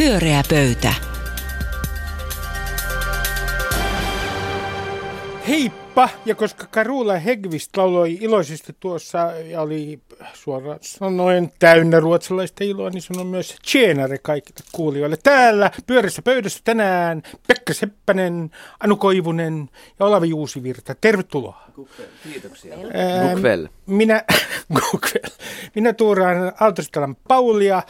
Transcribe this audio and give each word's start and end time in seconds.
Pyöreä 0.00 0.42
pöytä. 0.50 0.94
Heippa! 5.48 6.08
Ja 6.24 6.34
koska 6.34 6.66
Karula 6.70 7.18
Hegvist 7.18 7.76
lauloi 7.76 8.18
iloisesti 8.20 8.76
tuossa 8.80 9.18
ja 9.18 9.60
oli 9.60 10.00
suoraan 10.34 10.78
sanoen 10.80 11.52
täynnä 11.58 12.00
ruotsalaista 12.00 12.64
iloa, 12.64 12.90
niin 12.90 13.02
sanon 13.02 13.26
myös 13.26 13.56
tjenare 13.72 14.18
kaikille 14.18 14.60
kuulijoille. 14.72 15.16
Täällä 15.22 15.70
pyörässä 15.86 16.22
pöydässä 16.22 16.60
tänään 16.64 17.22
Pekka 17.48 17.74
Seppänen, 17.74 18.50
Anu 18.80 18.96
Koivunen 18.96 19.70
ja 19.98 20.06
Olavi 20.06 20.28
Juusivirta. 20.28 20.94
Tervetuloa. 21.00 21.64
Kiitoksia. 22.22 22.74
Ähm, 22.74 23.34
Gukvel. 23.34 23.68
Minä, 23.86 24.24
Gukvel. 24.74 25.30
Minä 25.74 25.92
tuuraan 25.92 26.52
Aaltostalan 26.60 27.16
Paulia. 27.28 27.82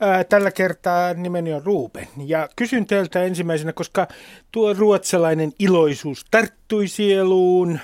Ää, 0.00 0.24
Tällä 0.24 0.50
kertaa 0.50 1.14
nimeni 1.14 1.52
on 1.52 1.62
Ruben. 1.62 2.08
Ja 2.26 2.48
kysyn 2.56 2.86
teiltä 2.86 3.22
ensimmäisenä, 3.22 3.72
koska 3.72 4.08
tuo 4.52 4.72
ruotsalainen 4.74 5.52
iloisuus 5.58 6.24
tarttui 6.30 6.88
sieluun, 6.88 7.78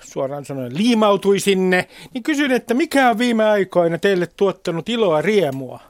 suoraan 0.00 0.44
sanoen 0.44 0.76
liimautui 0.76 1.40
sinne, 1.40 1.88
niin 2.14 2.22
kysyn, 2.22 2.50
että 2.52 2.74
mikä 2.74 3.10
on 3.10 3.18
viime 3.18 3.44
aikoina 3.44 3.98
teille 3.98 4.26
tuottanut 4.26 4.88
iloa 4.88 5.22
riemua? 5.22 5.80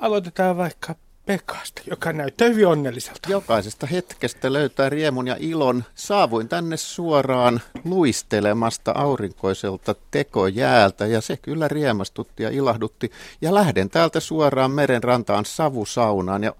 Aloitetaan 0.00 0.56
vaikka 0.56 0.94
Pekasta, 1.28 1.82
joka 1.90 2.12
näyttää 2.12 2.48
hyvin 2.48 2.66
onnelliselta. 2.66 3.30
Jokaisesta 3.30 3.86
hetkestä 3.86 4.52
löytää 4.52 4.88
riemun 4.88 5.26
ja 5.26 5.36
ilon. 5.40 5.84
Saavuin 5.94 6.48
tänne 6.48 6.76
suoraan 6.76 7.60
luistelemasta 7.84 8.92
aurinkoiselta 8.94 9.94
tekojäältä 10.10 11.06
ja 11.06 11.20
se 11.20 11.36
kyllä 11.36 11.68
riemastutti 11.68 12.42
ja 12.42 12.50
ilahdutti. 12.50 13.10
Ja 13.40 13.54
lähden 13.54 13.90
täältä 13.90 14.20
suoraan 14.20 14.70
meren 14.70 15.02
rantaan 15.02 15.44
savusaunaan 15.44 16.44
ja 16.44 16.54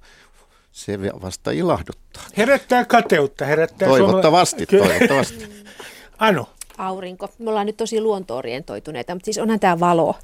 se 0.72 0.98
vasta 1.22 1.50
ilahduttaa. 1.50 2.22
Herättää 2.36 2.84
kateutta, 2.84 3.44
herättää 3.44 3.88
Toivottavasti, 3.88 4.66
suomala- 4.70 4.88
toivottavasti. 4.88 5.64
Anu, 6.18 6.46
aurinko. 6.78 7.28
Me 7.38 7.50
ollaan 7.50 7.66
nyt 7.66 7.76
tosi 7.76 8.00
luontoorientoituneita, 8.00 9.14
mutta 9.14 9.24
siis 9.24 9.38
onhan 9.38 9.60
tämä 9.60 9.80
valo. 9.80 10.16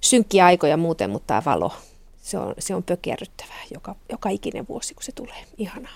Synkkiä 0.00 0.46
aikoja 0.46 0.76
muuten, 0.76 1.10
mutta 1.10 1.26
tämä 1.26 1.42
valo, 1.44 1.72
se 2.24 2.38
on, 2.38 2.54
se 2.58 2.74
on 2.74 2.82
pökerryttävää 2.82 3.62
joka, 3.74 3.96
joka 4.12 4.28
ikinen 4.28 4.68
vuosi, 4.68 4.94
kun 4.94 5.02
se 5.02 5.12
tulee. 5.12 5.44
Ihanaa. 5.58 5.92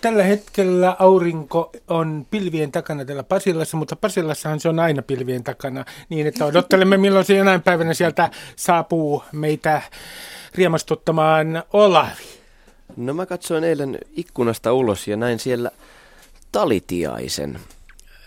Tällä 0.00 0.22
hetkellä 0.22 0.96
aurinko 0.98 1.72
on 1.88 2.26
pilvien 2.30 2.72
takana 2.72 3.04
täällä 3.04 3.22
Pasilassa, 3.22 3.76
mutta 3.76 3.96
Pasilassahan 3.96 4.60
se 4.60 4.68
on 4.68 4.78
aina 4.78 5.02
pilvien 5.02 5.44
takana, 5.44 5.84
niin 6.08 6.26
että 6.26 6.44
odottelemme 6.44 6.96
milloin 7.06 7.24
se 7.24 7.36
jonain 7.36 7.62
päivänä 7.62 7.94
sieltä 7.94 8.30
saapuu 8.56 9.24
meitä 9.32 9.82
riemastuttamaan 10.54 11.62
Olavi. 11.72 12.42
No 12.96 13.14
mä 13.14 13.26
katsoin 13.26 13.64
eilen 13.64 13.98
ikkunasta 14.16 14.72
ulos 14.72 15.08
ja 15.08 15.16
näin 15.16 15.38
siellä 15.38 15.70
talitiaisen, 16.52 17.60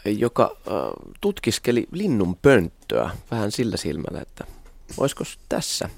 joka 0.05 0.43
äh, 0.43 0.73
tutkiskeli 1.21 1.87
linnun 1.91 2.35
pönttöä 2.41 3.09
vähän 3.31 3.51
sillä 3.51 3.77
silmällä, 3.77 4.21
että 4.21 4.45
olisiko 4.97 5.23
tässä 5.49 5.89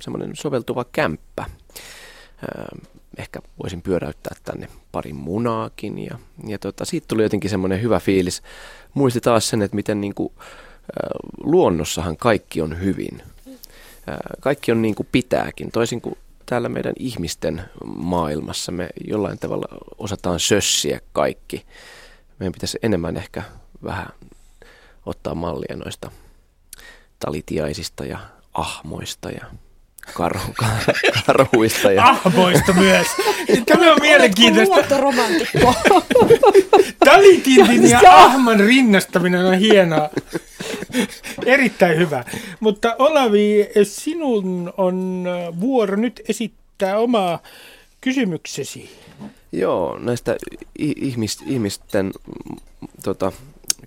semmoinen 0.00 0.36
soveltuva 0.36 0.84
kämppä. 0.92 1.42
Äh, 1.42 2.80
ehkä 3.18 3.40
voisin 3.62 3.82
pyöräyttää 3.82 4.36
tänne 4.44 4.68
pari 4.92 5.12
munaakin 5.12 5.98
ja, 5.98 6.18
ja 6.46 6.58
tota, 6.58 6.84
siitä 6.84 7.08
tuli 7.08 7.22
jotenkin 7.22 7.50
semmoinen 7.50 7.82
hyvä 7.82 8.00
fiilis. 8.00 8.42
Muisti 8.94 9.20
taas 9.20 9.48
sen, 9.48 9.62
että 9.62 9.74
miten 9.74 10.00
niin 10.00 10.14
kuin, 10.14 10.32
äh, 10.38 11.10
luonnossahan 11.40 12.16
kaikki 12.16 12.60
on 12.60 12.80
hyvin. 12.80 13.22
Äh, 14.08 14.16
kaikki 14.40 14.72
on 14.72 14.82
niin 14.82 14.94
kuin 14.94 15.08
pitääkin, 15.12 15.70
toisin 15.70 16.00
kuin 16.00 16.18
täällä 16.46 16.68
meidän 16.68 16.94
ihmisten 16.98 17.62
maailmassa 17.86 18.72
me 18.72 18.88
jollain 19.06 19.38
tavalla 19.38 19.66
osataan 19.98 20.40
sössiä 20.40 21.00
kaikki. 21.12 21.66
Meidän 22.38 22.52
pitäisi 22.52 22.78
enemmän 22.82 23.16
ehkä 23.16 23.42
vähän 23.84 24.06
ottaa 25.06 25.34
mallia 25.34 25.76
noista 25.76 26.10
talitiaisista 27.18 28.04
ja 28.04 28.18
ahmoista 28.54 29.30
ja 29.30 29.44
karhu, 30.14 30.54
karhuista. 31.26 31.92
Ja, 31.92 32.06
Ahmoista 32.08 32.72
myös. 32.72 33.06
Tämä 33.66 33.92
on 33.92 33.98
mielenkiintoista. 34.00 34.74
Luontoromantikko. 34.74 35.74
Talitintin 37.04 37.90
ja 37.90 38.00
Ahman 38.06 38.60
rinnastaminen 38.60 39.44
on 39.44 39.54
hienoa. 39.58 40.10
Erittäin 41.46 41.98
hyvä. 41.98 42.24
Mutta 42.60 42.96
Olavi, 42.98 43.68
sinun 43.82 44.72
on 44.76 45.24
vuoro 45.60 45.96
nyt 45.96 46.20
esittää 46.28 46.98
omaa 46.98 47.42
kysymyksesi. 48.00 48.90
joo, 49.52 49.98
näistä 49.98 50.36
ihmis, 50.78 51.38
ihmisten 51.46 52.12
tota, 53.02 53.32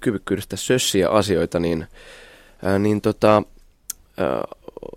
kyvykkyydestä 0.02 0.56
sössiä 0.56 1.10
asioita, 1.10 1.60
niin, 1.60 1.88
ää, 2.64 2.80
niin 2.80 3.02
tota, 3.02 3.44
ää, 4.18 4.44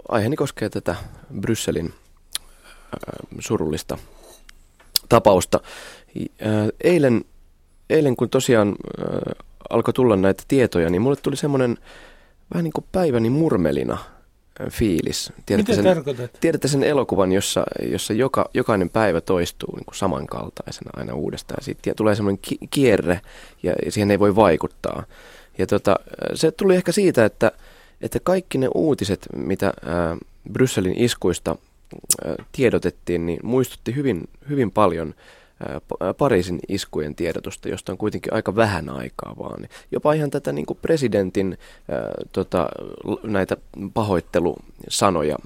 aiheeni 0.08 0.36
koskee 0.36 0.68
tätä 0.68 0.96
Brysselin 1.40 1.86
ää, 1.86 3.26
surullista 3.38 3.98
tapausta. 5.08 5.60
Ää, 6.40 6.68
Eilen, 6.84 7.24
eilen 7.90 8.16
kun 8.16 8.30
tosiaan 8.30 8.68
ää, 8.68 9.32
alkoi 9.70 9.94
tulla 9.94 10.16
näitä 10.16 10.42
tietoja, 10.48 10.90
niin 10.90 11.02
mulle 11.02 11.16
tuli 11.16 11.36
semmoinen 11.36 11.78
vähän 12.54 12.64
niin 12.64 12.72
kuin 12.72 12.84
päiväni 12.92 13.30
murmelina 13.30 13.98
fiilis. 14.70 15.32
Tiedätte 15.46 15.72
Mitä 15.72 15.82
sen, 15.82 15.94
tarkoitat? 15.94 16.30
tiedätte 16.40 16.68
sen 16.68 16.82
elokuvan, 16.82 17.32
jossa, 17.32 17.64
jossa 17.82 18.12
joka, 18.12 18.50
jokainen 18.54 18.90
päivä 18.90 19.20
toistuu 19.20 19.76
niin 19.76 19.84
kuin 19.84 19.94
samankaltaisena 19.94 20.90
aina 20.96 21.14
uudestaan. 21.14 21.58
Ja 21.60 21.64
siitä 21.64 21.94
tulee 21.96 22.14
semmoinen 22.14 22.38
ki- 22.42 22.58
kierre 22.70 23.20
ja 23.62 23.74
siihen 23.88 24.10
ei 24.10 24.18
voi 24.18 24.36
vaikuttaa. 24.36 25.04
Ja 25.58 25.66
tota, 25.66 25.96
se 26.34 26.50
tuli 26.50 26.76
ehkä 26.76 26.92
siitä, 26.92 27.24
että, 27.24 27.52
että 28.00 28.20
kaikki 28.22 28.58
ne 28.58 28.68
uutiset, 28.74 29.26
mitä 29.36 29.66
ää, 29.66 30.16
Brysselin 30.52 30.94
iskuista 30.98 31.56
ää, 32.24 32.34
tiedotettiin, 32.52 33.26
niin 33.26 33.40
muistutti 33.42 33.94
hyvin, 33.94 34.28
hyvin 34.48 34.70
paljon 34.70 35.14
ää, 35.68 35.78
Pa- 35.78 35.96
ää, 36.06 36.14
Pariisin 36.14 36.58
iskujen 36.68 37.14
tiedotusta, 37.14 37.68
josta 37.68 37.92
on 37.92 37.98
kuitenkin 37.98 38.34
aika 38.34 38.56
vähän 38.56 38.90
aikaa 38.90 39.34
vaan. 39.38 39.68
Jopa 39.92 40.12
ihan 40.12 40.30
tätä 40.30 40.52
niin 40.52 40.66
kuin 40.66 40.78
presidentin 40.82 41.58
ää, 41.88 41.98
tota, 42.32 42.68
näitä 43.22 43.56
pahoittelusanoja 43.94 45.36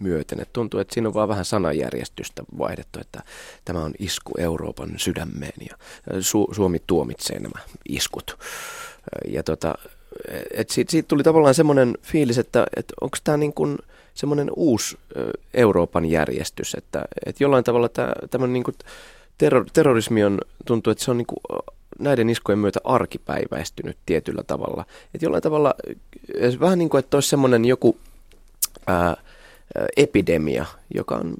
myöten. 0.00 0.40
Et 0.40 0.52
tuntuu, 0.52 0.80
että 0.80 0.94
siinä 0.94 1.08
on 1.08 1.14
vaan 1.14 1.28
vähän 1.28 1.44
sanajärjestystä 1.44 2.42
vaihdettu, 2.58 3.00
että 3.00 3.22
tämä 3.64 3.80
on 3.80 3.92
isku 3.98 4.32
Euroopan 4.38 4.90
sydämeen 4.96 5.52
ja 5.68 5.76
Su- 6.10 6.54
Suomi 6.54 6.82
tuomitsee 6.86 7.40
nämä 7.40 7.60
iskut. 7.88 8.38
Ja 9.28 9.42
tota, 9.42 9.74
et 10.50 10.70
siitä, 10.70 10.90
siitä 10.90 11.08
tuli 11.08 11.22
tavallaan 11.22 11.54
semmoinen 11.54 11.98
fiilis, 12.02 12.38
että, 12.38 12.66
että 12.76 12.94
onko 13.00 13.18
tämä 13.24 13.36
niin 13.36 13.52
kuin 13.52 13.78
semmoinen 14.14 14.50
uusi 14.56 14.98
Euroopan 15.54 16.04
järjestys, 16.04 16.74
että, 16.74 17.04
että 17.26 17.44
jollain 17.44 17.64
tavalla 17.64 17.88
tämä, 18.30 18.46
niin 18.46 18.64
terror, 19.38 19.66
terrorismi 19.72 20.24
on, 20.24 20.38
tuntuu, 20.64 20.90
että 20.90 21.04
se 21.04 21.10
on 21.10 21.18
niin 21.18 21.26
kuin 21.26 21.62
näiden 21.98 22.30
iskojen 22.30 22.58
myötä 22.58 22.80
arkipäiväistynyt 22.84 23.96
tietyllä 24.06 24.42
tavalla. 24.46 24.84
Että 25.14 25.24
jollain 25.24 25.42
tavalla 25.42 25.74
vähän 26.60 26.78
niin 26.78 26.88
kuin, 26.88 26.98
että 26.98 27.16
olisi 27.16 27.28
semmoinen 27.28 27.64
joku 27.64 27.96
ää, 28.86 29.16
epidemia, 29.96 30.66
joka 30.94 31.14
on 31.14 31.34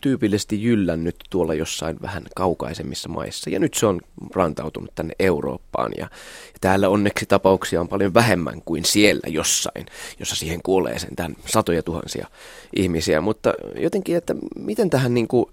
tyypillisesti 0.00 0.62
jyllännyt 0.62 1.16
tuolla 1.30 1.54
jossain 1.54 2.02
vähän 2.02 2.22
kaukaisemmissa 2.34 3.08
maissa. 3.08 3.50
Ja 3.50 3.58
nyt 3.58 3.74
se 3.74 3.86
on 3.86 4.00
rantautunut 4.34 4.90
tänne 4.94 5.14
Eurooppaan. 5.18 5.92
Ja, 5.96 6.04
ja 6.52 6.58
täällä 6.60 6.88
onneksi 6.88 7.26
tapauksia 7.26 7.80
on 7.80 7.88
paljon 7.88 8.14
vähemmän 8.14 8.62
kuin 8.64 8.84
siellä 8.84 9.22
jossain, 9.26 9.86
jossa 10.18 10.36
siihen 10.36 10.60
kuolee 10.62 10.98
sen 10.98 11.16
tämän 11.16 11.36
satoja 11.46 11.82
tuhansia 11.82 12.26
ihmisiä. 12.76 13.20
Mutta 13.20 13.54
jotenkin, 13.76 14.16
että 14.16 14.34
miten 14.56 14.90
tähän 14.90 15.14
niin 15.14 15.28
kuin, 15.28 15.46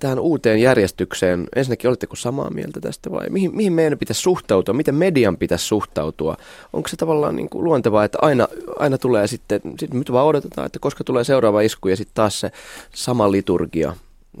tähän 0.00 0.18
uuteen 0.18 0.60
järjestykseen, 0.60 1.48
ensinnäkin 1.56 1.88
oletteko 1.88 2.16
samaa 2.16 2.50
mieltä 2.50 2.80
tästä 2.80 3.10
vai 3.10 3.30
mihin, 3.30 3.56
mihin 3.56 3.72
meidän 3.72 3.98
pitäisi 3.98 4.20
suhtautua, 4.20 4.74
miten 4.74 4.94
median 4.94 5.36
pitäisi 5.36 5.64
suhtautua? 5.64 6.36
Onko 6.72 6.88
se 6.88 6.96
tavallaan 6.96 7.36
niin 7.36 7.48
kuin 7.48 7.64
luontevaa, 7.64 8.04
että 8.04 8.18
aina, 8.22 8.48
aina 8.76 8.98
tulee 8.98 9.26
sitten, 9.26 9.60
sitten 9.78 9.98
nyt 9.98 10.12
vaan 10.12 10.26
odotetaan, 10.26 10.66
että 10.66 10.78
koska 10.78 11.04
tulee 11.04 11.24
seuraava 11.24 11.60
isku 11.60 11.88
ja 11.88 11.96
sitten 11.96 12.14
taas 12.14 12.40
se 12.40 12.50
sama 12.94 13.32
liturgia, 13.32 13.96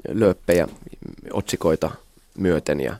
lööppejä, 0.08 0.68
otsikoita 1.32 1.90
myöten 2.38 2.80
ja 2.80 2.96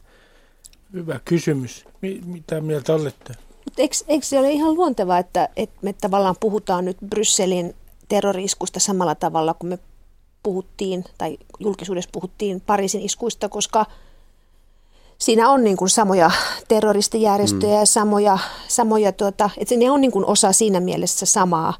Hyvä 0.93 1.21
kysymys. 1.25 1.85
Mi- 2.01 2.21
mitä 2.27 2.61
mieltä 2.61 2.95
olette? 2.95 3.35
Mutta 3.65 3.83
eikö, 3.83 3.97
eikö 4.09 4.27
se 4.27 4.39
ole 4.39 4.51
ihan 4.51 4.75
luontevaa, 4.75 5.19
että, 5.19 5.49
että 5.57 5.77
me 5.83 5.93
tavallaan 5.93 6.37
puhutaan 6.41 6.85
nyt 6.85 6.97
Brysselin 7.11 7.75
terroriskusta 8.09 8.81
samalla 8.81 9.15
tavalla 9.15 9.55
kuin 9.55 9.69
me 9.71 9.79
puhuttiin, 10.43 11.05
tai 11.19 11.39
julkisuudessa 11.59 12.11
puhuttiin 12.13 12.61
Pariisin 12.61 13.03
iskuista, 13.03 13.49
koska 13.49 13.87
siinä 15.19 15.51
on 15.51 15.65
niin 15.65 15.77
kuin 15.77 15.89
samoja 15.89 16.31
terroristijärjestöjä 16.69 17.79
ja 17.79 17.87
samoja, 17.87 18.39
samoja 18.69 19.13
tuota, 19.13 19.51
että 19.57 19.77
ne 19.77 19.91
on 19.91 20.01
niin 20.01 20.13
kuin 20.13 20.25
osa 20.25 20.53
siinä 20.53 20.81
mielessä 20.81 21.27
samaa 21.27 21.75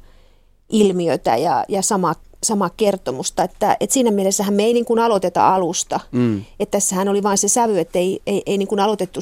ilmiötä 0.69 1.37
ja, 1.37 1.65
ja 1.69 1.81
sama, 1.81 2.15
samaa 2.43 2.69
kertomusta. 2.69 3.43
Että, 3.43 3.77
että 3.79 3.93
siinä 3.93 4.11
mielessähän 4.11 4.53
me 4.53 4.63
ei 4.63 4.73
niin 4.73 4.85
kuin 4.85 4.99
aloiteta 4.99 5.55
alusta. 5.55 5.99
Mm. 6.11 6.43
Että 6.59 6.71
tässähän 6.71 7.09
oli 7.09 7.23
vain 7.23 7.37
se 7.37 7.47
sävy, 7.47 7.79
että 7.79 7.99
ei, 7.99 8.21
ei, 8.27 8.43
ei 8.45 8.57
niin 8.57 8.67
kuin 8.67 8.79
aloitettu. 8.79 9.19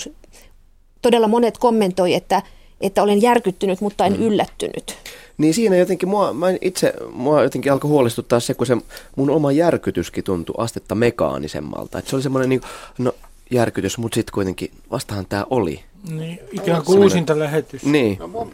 Todella 1.01 1.27
monet 1.27 1.57
kommentoi, 1.57 2.13
että, 2.13 2.41
että 2.81 3.03
olen 3.03 3.21
järkyttynyt, 3.21 3.81
mutta 3.81 4.05
en 4.05 4.13
mm. 4.13 4.21
yllättynyt. 4.21 4.97
Niin 5.37 5.53
siinä 5.53 5.75
jotenkin 5.75 6.09
mua, 6.09 6.33
mä 6.33 6.47
itse, 6.61 6.93
mua 7.11 7.43
jotenkin 7.43 7.71
alkoi 7.71 7.89
huolestuttaa 7.89 8.39
se, 8.39 8.53
kun 8.53 8.67
se 8.67 8.77
mun 9.15 9.29
oma 9.29 9.51
järkytyskin 9.51 10.23
tuntui 10.23 10.55
astetta 10.57 10.95
mekaanisemmalta. 10.95 11.99
Että 11.99 12.09
se 12.09 12.15
oli 12.15 12.23
semmoinen 12.23 12.49
niin, 12.49 12.61
no 12.97 13.15
järkytys, 13.51 13.97
mutta 13.97 14.15
sitten 14.15 14.33
kuitenkin 14.33 14.71
vastahan 14.91 15.25
tämä 15.25 15.45
oli. 15.49 15.83
Niin, 16.09 16.39
ikään 16.51 16.83
kuin 16.83 16.99
uusinta 16.99 17.39
lähetys. 17.39 17.83
Niin. 17.83 18.17
No, 18.19 18.47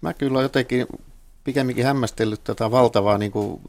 mä 0.00 0.14
kyllä 0.14 0.42
jotenkin 0.42 0.86
pikemminkin 1.44 1.84
hämmästellyt 1.84 2.44
tätä 2.44 2.70
valtavaa 2.70 3.18
niin 3.18 3.32
kuin, 3.32 3.60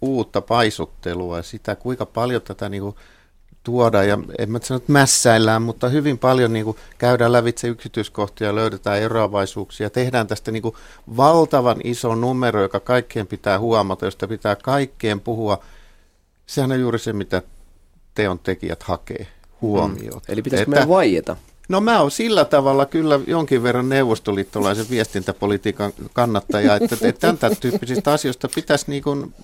uutta 0.00 0.40
paisuttelua 0.40 1.36
ja 1.36 1.42
sitä, 1.42 1.74
kuinka 1.74 2.06
paljon 2.06 2.42
tätä 2.42 2.68
niin 2.68 2.82
kuin, 2.82 2.94
tuoda 3.62 4.04
ja 4.04 4.18
en 4.38 4.52
mä 4.52 4.58
sano, 4.62 4.76
että 4.76 4.92
mässäillään, 4.92 5.62
mutta 5.62 5.88
hyvin 5.88 6.18
paljon 6.18 6.52
niin 6.52 6.64
kuin, 6.64 6.76
käydään 6.98 7.32
lävitse 7.32 7.68
yksityiskohtia, 7.68 8.54
löydetään 8.54 8.98
eroavaisuuksia, 8.98 9.90
tehdään 9.90 10.26
tästä 10.26 10.50
niin 10.50 10.62
kuin, 10.62 10.74
valtavan 11.16 11.76
iso 11.84 12.14
numero, 12.14 12.62
joka 12.62 12.80
kaikkien 12.80 13.26
pitää 13.26 13.58
huomata, 13.58 14.04
josta 14.04 14.28
pitää 14.28 14.56
kaikkien 14.56 15.20
puhua. 15.20 15.58
Sehän 16.46 16.72
on 16.72 16.80
juuri 16.80 16.98
se, 16.98 17.12
mitä 17.12 17.42
teon 18.14 18.38
tekijät 18.38 18.82
hakee 18.82 19.26
huomioon. 19.60 20.20
Mm. 20.28 20.32
Eli 20.32 20.42
pitäisikö 20.42 20.70
meidän 20.70 20.88
vaieta? 20.88 21.36
No 21.68 21.80
mä 21.80 22.00
oon 22.00 22.10
sillä 22.10 22.44
tavalla 22.44 22.86
kyllä 22.86 23.20
jonkin 23.26 23.62
verran 23.62 23.88
neuvostoliittolaisen 23.88 24.86
viestintäpolitiikan 24.90 25.92
kannattaja, 26.12 26.76
että, 26.76 26.96
että 27.02 27.32
tämän 27.32 27.56
tyyppisistä 27.56 28.12
asioista 28.12 28.48
pitäisi, 28.54 28.84
niin 28.88 29.02
kuin, 29.02 29.34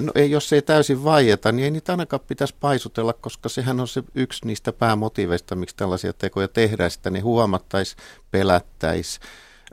no, 0.00 0.12
jos 0.28 0.52
ei 0.52 0.62
täysin 0.62 1.04
vaieta, 1.04 1.52
niin 1.52 1.64
ei 1.64 1.70
niitä 1.70 1.92
ainakaan 1.92 2.20
pitäisi 2.28 2.54
paisutella, 2.60 3.12
koska 3.12 3.48
sehän 3.48 3.80
on 3.80 3.88
se 3.88 4.02
yksi 4.14 4.46
niistä 4.46 4.72
päämotiiveista, 4.72 5.56
miksi 5.56 5.76
tällaisia 5.76 6.12
tekoja 6.12 6.48
tehdään, 6.48 6.90
että 6.94 7.10
ne 7.10 7.20
huomattaisi, 7.20 7.96
pelättäisi. 8.30 9.20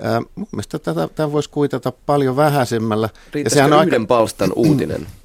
Äh, 0.06 0.20
mun 0.36 0.48
mielestä 0.52 0.80
tätä, 0.80 1.08
tätä 1.08 1.32
voisi 1.32 1.50
kuitata 1.50 1.92
paljon 2.06 2.36
vähäisemmällä. 2.36 3.10
ja 3.44 3.50
sehän 3.50 3.74
on 3.74 3.88
yhden 3.88 4.02
aika... 4.02 4.08
palstan 4.08 4.54
uutinen? 4.56 5.08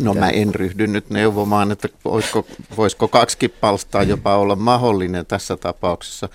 No 0.00 0.14
mä 0.14 0.28
en 0.28 0.54
ryhdy 0.54 0.86
nyt 0.86 1.10
neuvomaan, 1.10 1.72
että 1.72 1.88
voisiko, 2.04 2.46
voisiko 2.76 3.08
kaksi 3.08 3.48
palstaa 3.48 4.02
jopa 4.02 4.36
olla 4.36 4.56
mahdollinen 4.56 5.26
tässä 5.26 5.56
tapauksessa. 5.56 6.28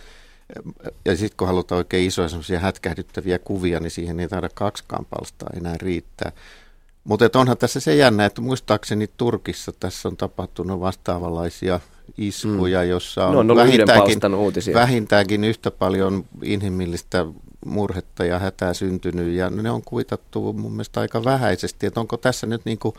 Ja 1.05 1.17
sitten 1.17 1.37
kun 1.37 1.47
halutaan 1.47 1.77
oikein 1.77 2.07
isoja 2.07 2.29
semmoisia 2.29 2.59
hätkähdyttäviä 2.59 3.39
kuvia, 3.39 3.79
niin 3.79 3.91
siihen 3.91 4.19
ei 4.19 4.27
taida 4.27 4.49
kaksikaan 4.53 5.05
palstaa 5.05 5.49
enää 5.57 5.75
riittää. 5.81 6.31
Mutta 7.03 7.39
onhan 7.39 7.57
tässä 7.57 7.79
se 7.79 7.95
jännä, 7.95 8.25
että 8.25 8.41
muistaakseni 8.41 9.09
Turkissa 9.17 9.71
tässä 9.79 10.09
on 10.09 10.17
tapahtunut 10.17 10.79
vastaavanlaisia 10.79 11.79
iskuja, 12.17 12.81
mm. 12.81 12.89
jossa 12.89 13.27
on, 13.27 13.47
no, 13.47 13.53
on 13.53 13.59
vähintäänkin, 13.59 14.19
vähintäänkin 14.73 15.43
yhtä 15.43 15.71
paljon 15.71 16.25
inhimillistä 16.43 17.25
murhetta 17.65 18.25
ja 18.25 18.39
hätää 18.39 18.73
syntynyt, 18.73 19.33
ja 19.33 19.49
ne 19.49 19.71
on 19.71 19.81
kuitattu 19.81 20.53
mun 20.53 20.71
mielestä 20.71 20.99
aika 20.99 21.23
vähäisesti. 21.23 21.85
Että 21.85 21.99
onko 21.99 22.17
tässä 22.17 22.47
nyt 22.47 22.61
niin 22.65 22.79
kuin 22.79 22.95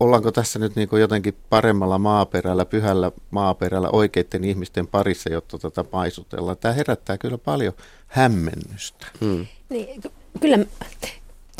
ollaanko 0.00 0.32
tässä 0.32 0.58
nyt 0.58 0.76
niin 0.76 0.88
kuin 0.88 1.00
jotenkin 1.00 1.36
paremmalla 1.50 1.98
maaperällä, 1.98 2.64
pyhällä 2.64 3.12
maaperällä 3.30 3.88
oikeiden 3.92 4.44
ihmisten 4.44 4.86
parissa, 4.86 5.32
jotta 5.32 5.58
tätä 5.58 5.84
paisutellaan? 5.84 6.56
Tämä 6.56 6.74
herättää 6.74 7.18
kyllä 7.18 7.38
paljon 7.38 7.72
hämmennystä. 8.06 9.06
Hmm. 9.20 9.46
Niin, 9.68 10.02
kyllä, 10.40 10.58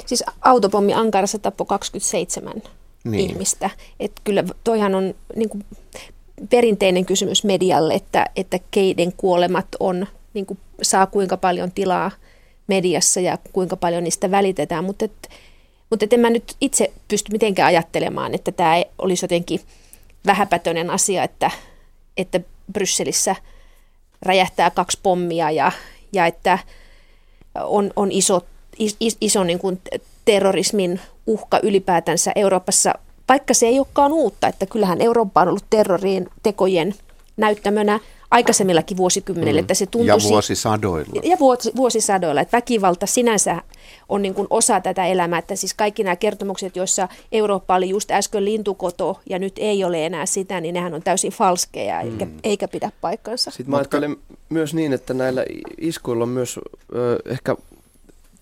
siis 0.06 0.24
autopommi 0.40 0.94
Ankarassa 0.94 1.38
tappoi 1.38 1.66
27 1.66 2.62
niin. 3.04 3.30
ihmistä. 3.30 3.70
Että 4.00 4.20
kyllä 4.24 4.44
toihan 4.64 4.94
on 4.94 5.14
niin 5.36 5.48
kuin 5.48 5.64
perinteinen 6.50 7.06
kysymys 7.06 7.44
medialle, 7.44 7.94
että, 7.94 8.26
että 8.36 8.58
keiden 8.70 9.12
kuolemat 9.12 9.66
on, 9.80 10.06
niin 10.34 10.46
kuin, 10.46 10.58
saa 10.82 11.06
kuinka 11.06 11.36
paljon 11.36 11.72
tilaa 11.72 12.10
mediassa 12.66 13.20
ja 13.20 13.38
kuinka 13.52 13.76
paljon 13.76 14.04
niistä 14.04 14.30
välitetään, 14.30 14.84
mutta 14.84 15.04
että 15.04 15.28
mutta 15.90 16.06
en 16.10 16.20
mä 16.20 16.30
nyt 16.30 16.56
itse 16.60 16.92
pysty 17.08 17.32
mitenkään 17.32 17.66
ajattelemaan, 17.66 18.34
että 18.34 18.52
tämä 18.52 18.82
olisi 18.98 19.24
jotenkin 19.24 19.60
vähäpätöinen 20.26 20.90
asia, 20.90 21.24
että, 21.24 21.50
että 22.16 22.40
Brysselissä 22.72 23.36
räjähtää 24.22 24.70
kaksi 24.70 24.98
pommia 25.02 25.50
ja, 25.50 25.72
ja 26.12 26.26
että 26.26 26.58
on, 27.64 27.90
on 27.96 28.12
iso, 28.12 28.40
is, 28.78 29.16
iso 29.20 29.44
niin 29.44 29.58
kuin 29.58 29.80
terrorismin 30.24 31.00
uhka 31.26 31.60
ylipäätänsä 31.62 32.32
Euroopassa, 32.34 32.94
vaikka 33.28 33.54
se 33.54 33.66
ei 33.66 33.78
olekaan 33.78 34.12
uutta, 34.12 34.46
että 34.46 34.66
kyllähän 34.66 35.00
Eurooppa 35.00 35.40
on 35.42 35.48
ollut 35.48 35.64
terrorin 35.70 36.28
tekojen 36.42 36.94
näyttämönä 37.36 38.00
aikaisemmillakin 38.30 38.96
vuosikymmenillä. 38.96 39.60
Mm. 39.60 39.62
Että 39.62 39.74
se 39.74 39.86
ja 40.04 40.16
vuosisadoilla. 40.22 41.20
Ja 41.24 41.36
vuosisadoilla. 41.76 42.40
Että 42.40 42.56
väkivalta 42.56 43.06
sinänsä 43.06 43.62
on 44.08 44.22
niin 44.22 44.34
kuin 44.34 44.46
osa 44.50 44.80
tätä 44.80 45.06
elämää. 45.06 45.38
Että 45.38 45.56
siis 45.56 45.74
kaikki 45.74 46.04
nämä 46.04 46.16
kertomukset, 46.16 46.76
joissa 46.76 47.08
Eurooppa 47.32 47.74
oli 47.74 47.88
just 47.88 48.10
äsken 48.10 48.44
lintukoto 48.44 49.20
ja 49.30 49.38
nyt 49.38 49.52
ei 49.56 49.84
ole 49.84 50.06
enää 50.06 50.26
sitä, 50.26 50.60
niin 50.60 50.74
nehän 50.74 50.94
on 50.94 51.02
täysin 51.02 51.32
falskeja 51.32 52.04
mm. 52.04 52.10
eikä, 52.10 52.26
eikä 52.44 52.68
pidä 52.68 52.92
paikkansa. 53.00 53.50
Sitten 53.50 53.70
mä 53.70 53.76
ajattelen 53.76 54.16
myös 54.48 54.74
niin, 54.74 54.92
että 54.92 55.14
näillä 55.14 55.44
iskuilla 55.80 56.22
on 56.22 56.28
myös 56.28 56.60
ö, 56.94 57.18
ehkä 57.26 57.56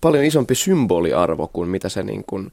paljon 0.01 0.23
isompi 0.23 0.55
symboliarvo 0.55 1.49
kuin 1.53 1.69
mitä 1.69 1.89
se 1.89 2.03
niin 2.03 2.23
kuin, 2.27 2.51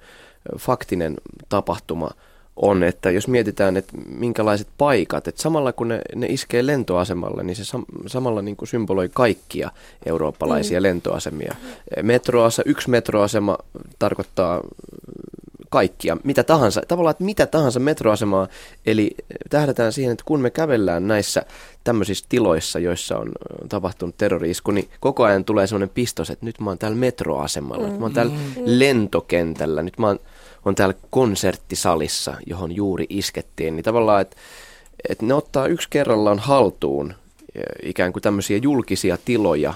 faktinen 0.58 1.14
tapahtuma– 1.48 2.10
on, 2.56 2.82
että 2.82 3.10
jos 3.10 3.28
mietitään, 3.28 3.76
että 3.76 3.92
minkälaiset 4.06 4.68
paikat, 4.78 5.28
että 5.28 5.42
samalla 5.42 5.72
kun 5.72 5.88
ne, 5.88 6.00
ne 6.14 6.26
iskee 6.26 6.66
lentoasemalle, 6.66 7.42
niin 7.42 7.56
se 7.56 7.64
sam, 7.64 7.84
samalla 8.06 8.42
niin 8.42 8.56
kuin 8.56 8.68
symboloi 8.68 9.08
kaikkia 9.08 9.70
eurooppalaisia 10.06 10.80
mm. 10.80 10.82
lentoasemia. 10.82 11.54
Metroasa, 12.02 12.62
yksi 12.66 12.90
metroasema 12.90 13.58
tarkoittaa 13.98 14.60
kaikkia, 15.74 16.16
mitä 16.24 16.44
tahansa, 16.44 16.82
tavallaan, 16.88 17.10
että 17.10 17.24
mitä 17.24 17.46
tahansa 17.46 17.80
metroasemaa, 17.80 18.48
eli 18.86 19.14
tähdätään 19.50 19.92
siihen, 19.92 20.12
että 20.12 20.24
kun 20.24 20.40
me 20.40 20.50
kävellään 20.50 21.08
näissä 21.08 21.42
tämmöisissä 21.84 22.24
tiloissa, 22.28 22.78
joissa 22.78 23.18
on 23.18 23.32
tapahtunut 23.68 24.16
terroriisku, 24.16 24.70
niin 24.70 24.88
koko 25.00 25.24
ajan 25.24 25.44
tulee 25.44 25.66
semmoinen 25.66 25.94
pistos, 25.94 26.30
että 26.30 26.46
nyt 26.46 26.60
mä 26.60 26.70
oon 26.70 26.78
täällä 26.78 26.96
metroasemalla, 26.96 27.88
nyt 27.88 27.98
mä 27.98 28.04
oon 28.04 28.12
täällä 28.12 28.32
mm. 28.32 28.62
lentokentällä, 28.64 29.82
nyt 29.82 29.98
mä 29.98 30.06
oon 30.06 30.18
on 30.64 30.74
täällä 30.74 30.94
konserttisalissa, 31.10 32.34
johon 32.46 32.72
juuri 32.72 33.06
iskettiin, 33.08 33.76
niin 33.76 33.84
tavallaan, 33.84 34.20
että, 34.20 34.36
että 35.08 35.26
ne 35.26 35.34
ottaa 35.34 35.66
yksi 35.66 35.88
kerrallaan 35.90 36.38
haltuun 36.38 37.14
ikään 37.82 38.12
kuin 38.12 38.22
tämmöisiä 38.22 38.58
julkisia 38.62 39.18
tiloja. 39.24 39.74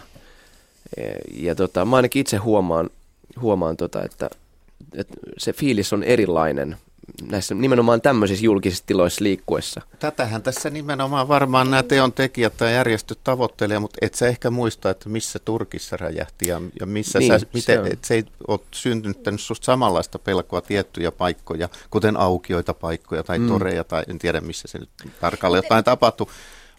Ja 1.34 1.54
tota, 1.54 1.84
mä 1.84 1.96
ainakin 1.96 2.20
itse 2.20 2.36
huomaan, 2.36 2.90
huomaan 3.40 3.76
tota, 3.76 4.04
että, 4.04 4.30
että 4.94 5.14
se 5.38 5.52
fiilis 5.52 5.92
on 5.92 6.02
erilainen 6.02 6.76
näissä 7.30 7.54
nimenomaan 7.54 8.00
tämmöisissä 8.00 8.44
julkisissa 8.44 8.84
tiloissa 8.86 9.24
liikkuessa. 9.24 9.80
Tätähän 9.98 10.42
tässä 10.42 10.70
nimenomaan 10.70 11.28
varmaan 11.28 11.70
nämä 11.70 11.82
teon 11.82 12.12
tekijät 12.12 12.56
tai 12.56 12.74
järjestöt 12.74 13.18
tavoittelee, 13.24 13.78
mutta 13.78 13.98
et 14.02 14.14
sä 14.14 14.26
ehkä 14.26 14.50
muista, 14.50 14.90
että 14.90 15.08
missä 15.08 15.38
Turkissa 15.38 15.96
räjähti 15.96 16.48
ja, 16.48 16.60
ja 16.80 16.86
missä 16.86 17.18
niin, 17.18 17.40
sä, 17.40 17.46
miten, 17.54 17.84
se, 17.84 17.90
et 17.90 18.04
se 18.04 18.14
ei 18.14 18.24
ole 18.48 18.60
syntynyt 18.70 19.18
susta 19.36 19.64
samanlaista 19.64 20.18
pelkoa 20.18 20.60
tiettyjä 20.60 21.12
paikkoja, 21.12 21.68
kuten 21.90 22.16
aukioita 22.16 22.74
paikkoja 22.74 23.22
tai 23.22 23.38
mm. 23.38 23.48
toreja 23.48 23.84
tai 23.84 24.04
en 24.08 24.18
tiedä 24.18 24.40
missä 24.40 24.68
se 24.68 24.78
nyt 24.78 24.90
tarkalleen 25.20 25.62
jotain 25.64 25.84
tapahtui. 25.84 26.26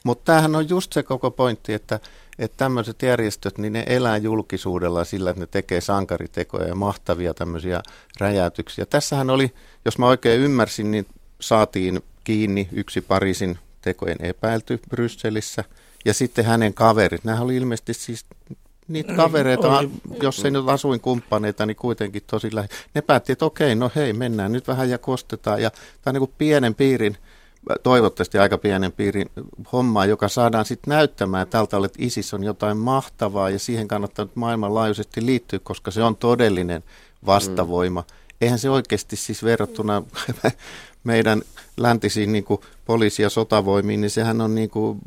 Mutta 0.04 0.24
tämähän 0.26 0.56
on 0.56 0.70
just 0.70 0.94
se 0.94 1.04
koko 1.04 1.32
pointti, 1.32 1.74
että 1.74 2.00
että 2.40 2.58
tämmöiset 2.58 3.02
järjestöt, 3.02 3.58
niin 3.58 3.74
ne 3.74 3.84
elää 3.88 4.18
julkisuudella 4.18 5.04
sillä, 5.04 5.30
että 5.30 5.40
ne 5.40 5.48
tekee 5.48 5.82
sankaritekoja 5.82 6.68
ja 6.68 6.76
mahtavia 6.76 7.34
tämmöisiä 7.34 7.82
räjäytyksiä. 8.20 8.86
Tässähän 8.86 9.30
oli, 9.30 9.54
jos 9.86 9.98
mä 9.98 10.08
oikein 10.08 10.42
ymmärsin, 10.42 10.92
niin 10.92 11.06
saatiin 11.40 12.02
kiinni 12.24 12.70
yksi 12.72 13.02
Pariisin 13.02 13.60
tekojen 13.82 14.18
epäilty 14.20 14.80
Brysselissä 14.90 15.64
ja 16.06 16.14
sitten 16.14 16.46
hänen 16.46 16.74
kaverit. 16.74 17.24
Nämä 17.24 17.42
oli 17.42 17.56
ilmeisesti 17.56 17.94
siis 17.94 18.26
niitä 18.88 19.14
kavereita, 19.14 19.78
oli. 19.78 19.90
jos 20.22 20.46
ei 20.46 20.52
nyt 20.52 20.70
asuinkumppaneita, 20.70 21.66
niin 21.66 21.76
kuitenkin 21.76 22.22
tosi 22.28 22.56
lähi. 22.56 22.68
Ne 22.94 23.02
päätti, 23.02 23.32
että 23.32 23.46
okei, 23.46 23.76
no 23.76 23.92
hei, 23.96 24.14
mennään 24.14 24.52
nyt 24.52 24.68
vähän 24.68 24.90
ja 24.90 24.98
kostetaan. 24.98 25.62
Ja 25.62 25.72
tämä 25.72 26.12
on 26.12 26.14
niin 26.14 26.20
kuin 26.20 26.34
pienen 26.38 26.76
piirin 26.76 27.18
toivottavasti 27.84 28.38
aika 28.38 28.58
pienen 28.58 28.92
piirin 28.92 29.30
hommaa, 29.72 30.06
joka 30.06 30.28
saadaan 30.28 30.66
sitten 30.66 30.92
näyttämään 30.92 31.48
tältä, 31.48 31.78
että 31.86 32.00
ISIS 32.02 32.34
on 32.34 32.44
jotain 32.44 32.78
mahtavaa 32.78 33.50
ja 33.50 33.60
siihen 33.60 33.88
kannattaa 33.88 34.26
nyt 34.26 34.36
maailmanlaajuisesti 34.36 35.26
liittyä, 35.26 35.60
koska 35.64 35.92
se 35.92 36.04
on 36.04 36.16
todellinen 36.16 36.84
vastavoima. 37.26 38.02
Mm. 38.02 38.08
Eihän 38.42 38.60
se 38.60 38.70
oikeasti 38.70 39.16
siis 39.16 39.44
verrattuna 39.44 40.04
meidän 41.04 41.42
läntisiin 41.78 42.32
niin 42.32 42.44
kuin 42.44 42.62
poliisi- 42.86 43.22
ja 43.22 43.30
sotavoimiin, 43.30 44.02
niin 44.02 44.12
sehän 44.12 44.42
on 44.42 44.56
niin 44.56 44.70
kuin 44.70 45.00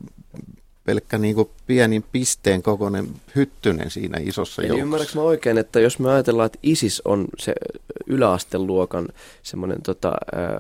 pelkkä 0.84 1.18
niin 1.18 1.34
kuin 1.34 1.48
pienin 1.66 2.04
pisteen 2.12 2.62
kokoinen 2.62 3.08
hyttynen 3.34 3.90
siinä 3.90 4.18
isossa 4.20 4.62
Eli 4.62 4.68
joukossa. 4.68 4.82
ymmärrätkö 4.82 5.18
mä 5.18 5.22
oikein, 5.22 5.58
että 5.58 5.80
jos 5.80 5.98
me 5.98 6.10
ajatellaan, 6.10 6.46
että 6.46 6.58
ISIS 6.62 7.02
on 7.04 7.24
se 7.38 7.54
yläasteluokan 8.06 9.08
semmoinen 9.42 9.82
tota, 9.82 10.08
äh, 10.08 10.50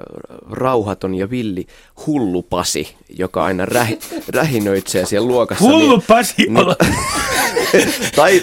rauhaton 0.50 1.14
ja 1.14 1.30
villi 1.30 1.66
hullupasi, 2.06 2.94
joka 3.18 3.44
aina 3.44 3.66
rähi, 3.66 3.98
rähinöitsee 4.34 5.06
siellä 5.06 5.28
luokassa. 5.28 5.68
Niin, 5.68 6.02
Pasi 6.08 6.34
niin, 6.38 6.56
olla. 6.56 6.76
tai, 8.16 8.42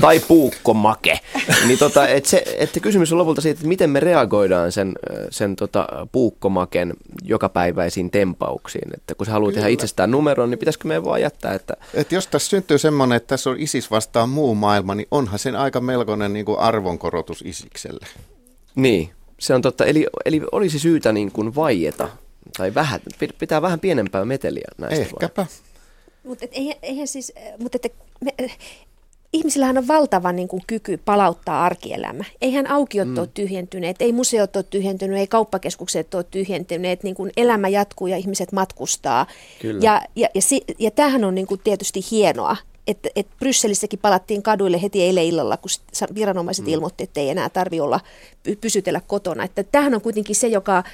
tai 0.00 0.20
puukkomake. 0.20 1.20
Niin 1.66 1.78
tota, 1.78 2.08
et 2.08 2.26
se, 2.26 2.44
että 2.58 2.80
kysymys 2.80 3.12
on 3.12 3.18
lopulta 3.18 3.40
siitä, 3.40 3.58
että 3.58 3.68
miten 3.68 3.90
me 3.90 4.00
reagoidaan 4.00 4.72
sen, 4.72 4.92
sen 5.30 5.56
tota, 5.56 5.86
puukkomaken 6.12 6.94
jokapäiväisiin 7.24 8.10
tempauksiin. 8.10 8.94
Että 8.94 9.14
kun 9.14 9.26
se 9.26 9.32
haluaa 9.32 9.52
tehdä 9.52 9.68
itsestään 9.68 10.10
numeron, 10.10 10.50
niin 10.50 10.58
pitäisikö 10.58 10.88
meidän 10.88 11.04
vaan 11.04 11.20
jättää, 11.20 11.54
että... 11.54 11.76
Et 11.94 12.12
jos 12.12 12.26
tässä 12.26 12.48
syntyy 12.48 12.78
semmoinen, 12.78 13.16
että 13.16 13.26
tässä 13.26 13.50
on 13.50 13.60
ISIS 13.60 13.90
vastaan 13.90 14.28
muu 14.28 14.54
maailma, 14.54 14.94
niin 14.94 15.08
onhan 15.10 15.38
sen 15.38 15.56
aika 15.56 15.80
melkoinen 15.80 16.32
niin 16.32 16.44
kuin 16.44 16.58
arvonkorotus 16.58 17.42
ISIkselle. 17.46 18.06
Niin, 18.74 19.10
se 19.40 19.54
on 19.54 19.62
totta. 19.62 19.84
Eli, 19.84 20.06
eli 20.24 20.42
olisi 20.52 20.78
syytä 20.78 21.12
niin 21.12 21.32
kuin 21.32 21.54
vaieta, 21.54 22.08
tai 22.56 22.74
vähän, 22.74 23.00
pitää 23.38 23.62
vähän 23.62 23.80
pienempää 23.80 24.24
meteliä 24.24 24.68
näistä. 24.78 25.02
Ehkäpä. 25.02 25.46
Mutta 26.24 26.46
eihän, 26.52 26.76
eihän 26.82 27.06
siis, 27.06 27.32
mutta 27.58 27.76
että 27.76 27.88
me, 28.24 28.34
ihmisillähän 29.32 29.78
on 29.78 29.88
valtava 29.88 30.32
niin 30.32 30.48
kuin, 30.48 30.62
kyky 30.66 30.96
palauttaa 30.96 31.64
arkielämä. 31.64 32.24
Eihän 32.40 32.70
aukiot 32.70 33.08
mm. 33.08 33.18
ole 33.18 33.28
tyhjentyneet, 33.34 33.96
ei 34.00 34.12
museot 34.12 34.56
ole 34.56 34.64
tyhjentyneet, 34.70 35.20
ei 35.20 35.26
kauppakeskukset 35.26 36.14
ole 36.14 36.24
tyhjentyneet. 36.30 37.02
Niin 37.02 37.14
kuin 37.14 37.30
elämä 37.36 37.68
jatkuu 37.68 38.06
ja 38.06 38.16
ihmiset 38.16 38.52
matkustaa. 38.52 39.26
Kyllä. 39.62 39.80
Ja, 39.82 40.02
ja, 40.16 40.28
ja, 40.34 40.42
si, 40.42 40.60
ja 40.78 40.90
tämähän 40.90 41.24
on 41.24 41.34
niin 41.34 41.46
kuin, 41.46 41.60
tietysti 41.64 42.00
hienoa, 42.10 42.56
että, 42.86 43.08
että 43.16 43.36
Brysselissäkin 43.38 43.98
palattiin 43.98 44.42
kaduille 44.42 44.82
heti 44.82 45.02
eilen 45.02 45.24
illalla, 45.24 45.56
kun 45.56 45.70
viranomaiset 46.14 46.64
mm. 46.64 46.72
ilmoitti, 46.72 47.04
että 47.04 47.20
ei 47.20 47.30
enää 47.30 47.48
tarvi 47.48 47.80
olla 47.80 48.00
pysytellä 48.60 49.00
kotona. 49.06 49.44
Että 49.44 49.62
tämähän 49.62 49.94
on 49.94 50.00
kuitenkin 50.00 50.36
se, 50.36 50.46
joka 50.46 50.84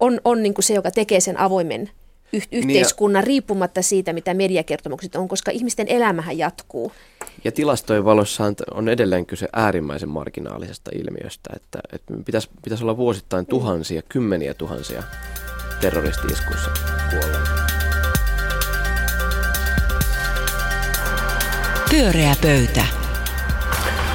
on, 0.00 0.20
on 0.24 0.42
niin 0.42 0.54
kuin 0.54 0.64
se, 0.64 0.74
joka 0.74 0.90
tekee 0.90 1.20
sen 1.20 1.40
avoimen 1.40 1.90
yh- 2.36 2.48
yhteiskunnan 2.52 3.20
niin 3.20 3.26
riippumatta 3.26 3.82
siitä, 3.82 4.12
mitä 4.12 4.34
mediakertomukset 4.34 5.16
on, 5.16 5.28
koska 5.28 5.50
ihmisten 5.50 5.88
elämähän 5.88 6.38
jatkuu. 6.38 6.92
Ja 7.44 7.52
tilastojen 7.52 8.04
valossa 8.04 8.44
on 8.74 8.88
edelleen 8.88 9.26
kyse 9.26 9.48
äärimmäisen 9.52 10.08
marginaalisesta 10.08 10.90
ilmiöstä, 10.94 11.50
että, 11.56 11.78
että 11.92 12.14
pitäisi, 12.24 12.50
pitäisi 12.62 12.84
olla 12.84 12.96
vuosittain 12.96 13.46
tuhansia, 13.46 14.02
kymmeniä 14.02 14.54
tuhansia 14.54 15.02
terroristi-iskuissa 15.80 16.70
kuolleita. 17.10 17.64
Pyöreä 21.90 22.34
pöytä. 22.42 22.84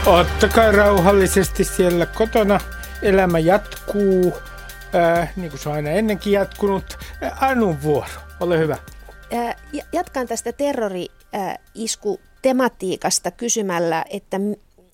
Ottakaa 0.06 0.72
rauhallisesti 0.72 1.64
siellä 1.64 2.06
kotona. 2.06 2.60
Elämä 3.02 3.40
jatkuu, 3.40 4.34
äh, 4.96 5.32
niin 5.36 5.50
kuin 5.50 5.60
se 5.60 5.70
on 5.70 5.76
aina 5.76 5.90
ennenkin 5.90 6.34
jatkunut. 6.34 6.98
Anun 7.42 7.82
vuoro, 7.84 8.08
ole 8.40 8.60
hyvä. 8.60 8.78
Jatkan 9.94 10.28
tästä 10.28 10.52
terrori-isku 10.54 12.20
tematiikasta 12.42 13.32
kysymällä, 13.32 14.06
että, 14.10 14.38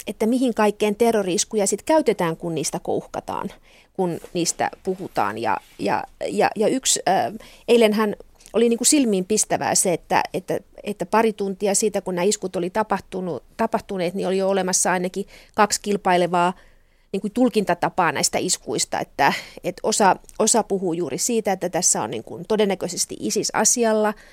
että 0.08 0.26
mihin 0.26 0.54
kaikkeen 0.54 0.96
terroriskuja 0.96 1.68
sitten 1.68 1.86
käytetään, 1.86 2.38
kun 2.38 2.56
niistä 2.56 2.80
kouhkataan, 2.80 3.50
kun 3.94 4.20
niistä 4.34 4.70
puhutaan. 4.84 5.38
Ja, 5.38 5.58
ja, 5.80 6.04
ja, 6.28 6.50
ja 6.56 6.68
yksi, 6.68 7.02
äh, 7.10 7.34
eilenhän 7.68 8.16
oli 8.54 8.70
niin 8.70 8.78
kuin 8.78 8.88
silmiin 8.88 9.26
pistävää 9.26 9.76
se, 9.76 9.94
että, 9.94 10.24
että, 10.34 10.60
että 10.84 11.06
pari 11.06 11.34
tuntia 11.34 11.76
siitä, 11.76 12.02
kun 12.02 12.16
nämä 12.16 12.24
iskut 12.24 12.56
oli 12.56 12.70
tapahtunut, 12.70 13.44
tapahtuneet, 13.58 14.14
niin 14.14 14.28
oli 14.28 14.38
jo 14.38 14.50
olemassa 14.50 14.92
ainakin 14.92 15.26
kaksi 15.56 15.82
kilpailevaa 15.82 16.54
niin 17.16 17.22
kuin 17.22 17.34
tulkintatapaa 17.34 18.12
näistä 18.12 18.38
iskuista, 18.38 19.00
että, 19.00 19.34
että 19.64 19.80
osa, 19.84 20.16
osa 20.40 20.64
puhuu 20.64 20.94
juuri 20.94 21.18
siitä, 21.18 21.52
että 21.52 21.70
tässä 21.70 22.02
on 22.02 22.12
niin 22.12 22.24
kuin 22.24 22.46
todennäköisesti 22.48 23.16
ISIS 23.20 23.50
asialla– 23.54 24.14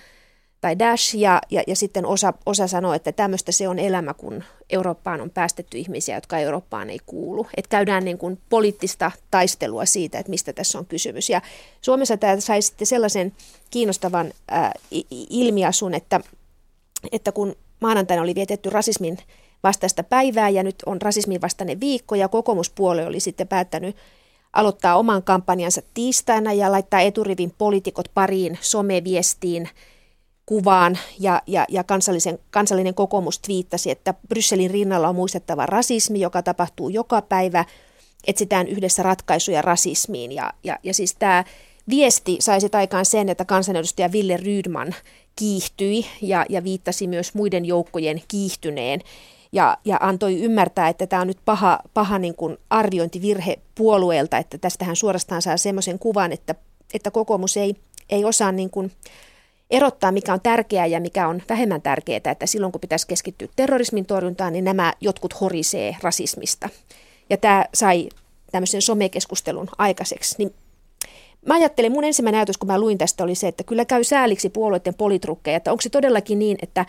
tai 0.62 0.78
Dash, 0.78 1.16
ja, 1.16 1.40
ja, 1.50 1.62
ja 1.66 1.76
sitten 1.76 2.06
osa, 2.06 2.32
osa 2.46 2.66
sanoo, 2.66 2.92
että 2.92 3.12
tämmöistä 3.12 3.52
se 3.52 3.68
on 3.68 3.78
elämä, 3.78 4.14
kun 4.14 4.44
Eurooppaan 4.70 5.20
on 5.20 5.30
päästetty 5.30 5.78
ihmisiä, 5.78 6.16
jotka 6.16 6.38
Eurooppaan 6.38 6.90
ei 6.90 6.98
kuulu. 7.06 7.46
Että 7.56 7.68
käydään 7.68 8.04
niin 8.04 8.18
kuin 8.18 8.38
poliittista 8.48 9.10
taistelua 9.30 9.84
siitä, 9.84 10.18
että 10.18 10.30
mistä 10.30 10.52
tässä 10.52 10.78
on 10.78 10.86
kysymys. 10.86 11.30
Ja 11.30 11.42
Suomessa 11.80 12.16
tämä 12.16 12.40
sai 12.40 12.62
sitten 12.62 12.86
sellaisen 12.86 13.32
kiinnostavan 13.70 14.32
ää, 14.48 14.72
ilmiasun, 15.10 15.94
että, 15.94 16.20
että 17.12 17.32
kun 17.32 17.56
maanantaina 17.80 18.22
oli 18.22 18.34
vietetty 18.34 18.70
rasismin 18.70 19.18
vastaista 19.62 20.02
päivää 20.02 20.48
ja 20.48 20.62
nyt 20.62 20.76
on 20.86 21.02
rasismin 21.02 21.40
vastainen 21.40 21.80
viikko 21.80 22.14
ja 22.14 22.28
kokoomuspuolue 22.28 23.06
oli 23.06 23.20
sitten 23.20 23.48
päättänyt 23.48 23.96
aloittaa 24.52 24.96
oman 24.96 25.22
kampanjansa 25.22 25.82
tiistaina 25.94 26.52
ja 26.52 26.72
laittaa 26.72 27.00
eturivin 27.00 27.54
poliitikot 27.58 28.08
pariin 28.14 28.58
someviestiin– 28.60 29.68
kuvaan 30.46 30.98
ja, 31.18 31.42
ja, 31.46 31.66
ja 31.68 31.84
kansallisen, 31.84 32.38
kansallinen 32.50 32.94
kokoomus 32.94 33.38
twiittasi, 33.38 33.90
että 33.90 34.14
Brysselin 34.28 34.70
rinnalla 34.70 35.08
on 35.08 35.14
muistettava 35.14 35.66
rasismi, 35.66 36.20
joka 36.20 36.42
tapahtuu 36.42 36.88
joka 36.88 37.22
päivä. 37.22 37.64
Etsitään 38.26 38.68
yhdessä 38.68 39.02
ratkaisuja 39.02 39.62
rasismiin. 39.62 40.32
Ja, 40.32 40.52
ja, 40.64 40.78
ja 40.82 40.94
siis 40.94 41.14
tämä 41.18 41.44
viesti 41.88 42.36
saisi 42.40 42.68
aikaan 42.72 43.04
sen, 43.04 43.28
että 43.28 43.44
kansanedustaja 43.44 44.12
Ville 44.12 44.36
Rydman 44.36 44.94
kiihtyi 45.36 46.06
ja, 46.22 46.46
ja 46.48 46.64
viittasi 46.64 47.06
myös 47.06 47.34
muiden 47.34 47.64
joukkojen 47.64 48.22
kiihtyneen 48.28 49.00
ja, 49.52 49.78
ja 49.84 49.96
antoi 50.00 50.42
ymmärtää, 50.42 50.88
että 50.88 51.06
tämä 51.06 51.22
on 51.22 51.28
nyt 51.28 51.38
paha, 51.44 51.78
paha 51.94 52.18
niin 52.18 52.34
kuin 52.34 52.56
arviointivirhe 52.70 53.58
puolueelta, 53.74 54.38
että 54.38 54.58
tästähän 54.58 54.96
suorastaan 54.96 55.42
saa 55.42 55.56
semmoisen 55.56 55.98
kuvan, 55.98 56.32
että, 56.32 56.54
että 56.94 57.10
kokoomus 57.10 57.56
ei, 57.56 57.76
ei 58.10 58.24
osaa 58.24 58.52
niin 58.52 58.70
kuin 58.70 58.92
erottaa, 59.70 60.12
mikä 60.12 60.32
on 60.32 60.40
tärkeää 60.40 60.86
ja 60.86 61.00
mikä 61.00 61.28
on 61.28 61.42
vähemmän 61.48 61.82
tärkeää, 61.82 62.20
että 62.30 62.46
silloin 62.46 62.72
kun 62.72 62.80
pitäisi 62.80 63.06
keskittyä 63.06 63.48
terrorismin 63.56 64.06
torjuntaan, 64.06 64.52
niin 64.52 64.64
nämä 64.64 64.92
jotkut 65.00 65.40
horisee 65.40 65.96
rasismista. 66.02 66.68
Ja 67.30 67.36
tämä 67.36 67.64
sai 67.74 68.08
tämmöisen 68.52 68.82
somekeskustelun 68.82 69.68
aikaiseksi. 69.78 70.34
Niin 70.38 70.54
mä 71.46 71.54
ajattelin, 71.54 71.92
mun 71.92 72.04
ensimmäinen 72.04 72.38
ajatus, 72.38 72.58
kun 72.58 72.66
mä 72.66 72.80
luin 72.80 72.98
tästä, 72.98 73.24
oli 73.24 73.34
se, 73.34 73.48
että 73.48 73.64
kyllä 73.64 73.84
käy 73.84 74.04
sääliksi 74.04 74.48
puolueiden 74.48 74.94
politrukkeja, 74.94 75.56
että 75.56 75.70
onko 75.70 75.80
se 75.80 75.90
todellakin 75.90 76.38
niin, 76.38 76.58
että 76.62 76.86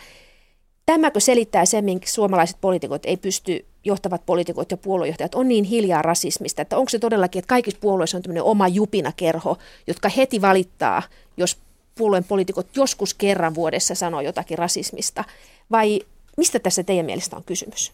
tämäkö 0.86 1.20
selittää 1.20 1.64
sen, 1.64 1.84
minkä 1.84 2.06
suomalaiset 2.06 2.56
poliitikot 2.60 3.06
ei 3.06 3.16
pysty, 3.16 3.66
johtavat 3.84 4.26
poliitikot 4.26 4.70
ja 4.70 4.76
puoluejohtajat 4.76 5.34
on 5.34 5.48
niin 5.48 5.64
hiljaa 5.64 6.02
rasismista, 6.02 6.62
että 6.62 6.78
onko 6.78 6.90
se 6.90 6.98
todellakin, 6.98 7.38
että 7.38 7.48
kaikissa 7.48 7.80
puolueissa 7.80 8.16
on 8.16 8.22
tämmöinen 8.22 8.42
oma 8.42 8.68
jupinakerho, 8.68 9.58
jotka 9.86 10.08
heti 10.08 10.40
valittaa, 10.40 11.02
jos 11.36 11.58
puolueen 11.94 12.24
poliitikot 12.24 12.66
joskus 12.76 13.14
kerran 13.14 13.54
vuodessa 13.54 13.94
sanoo 13.94 14.20
jotakin 14.20 14.58
rasismista, 14.58 15.24
vai 15.70 16.00
mistä 16.36 16.58
tässä 16.58 16.82
teidän 16.82 17.06
mielestä 17.06 17.36
on 17.36 17.44
kysymys? 17.44 17.92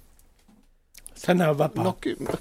Sana 1.15 1.51
on 1.51 1.59
vapaa. 1.59 1.85
No 1.85 1.97
kyllä. 2.01 2.33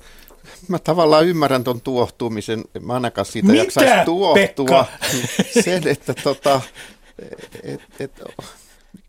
Mä 0.68 0.80
tavallaan 0.80 1.28
ymmärrän 1.28 1.64
tuon 1.64 1.82
tuohtumisen. 1.82 2.64
Mä 2.82 2.94
ainakaan 2.94 3.26
siitä 3.26 3.48
Mitä, 3.48 3.64
jaksaisi 3.64 4.06
tuohtua. 4.06 4.66
Pekka? 4.66 4.86
Sen, 5.64 5.88
että 5.88 6.14
tota, 6.14 6.62
et, 7.64 7.82
et, 8.00 8.12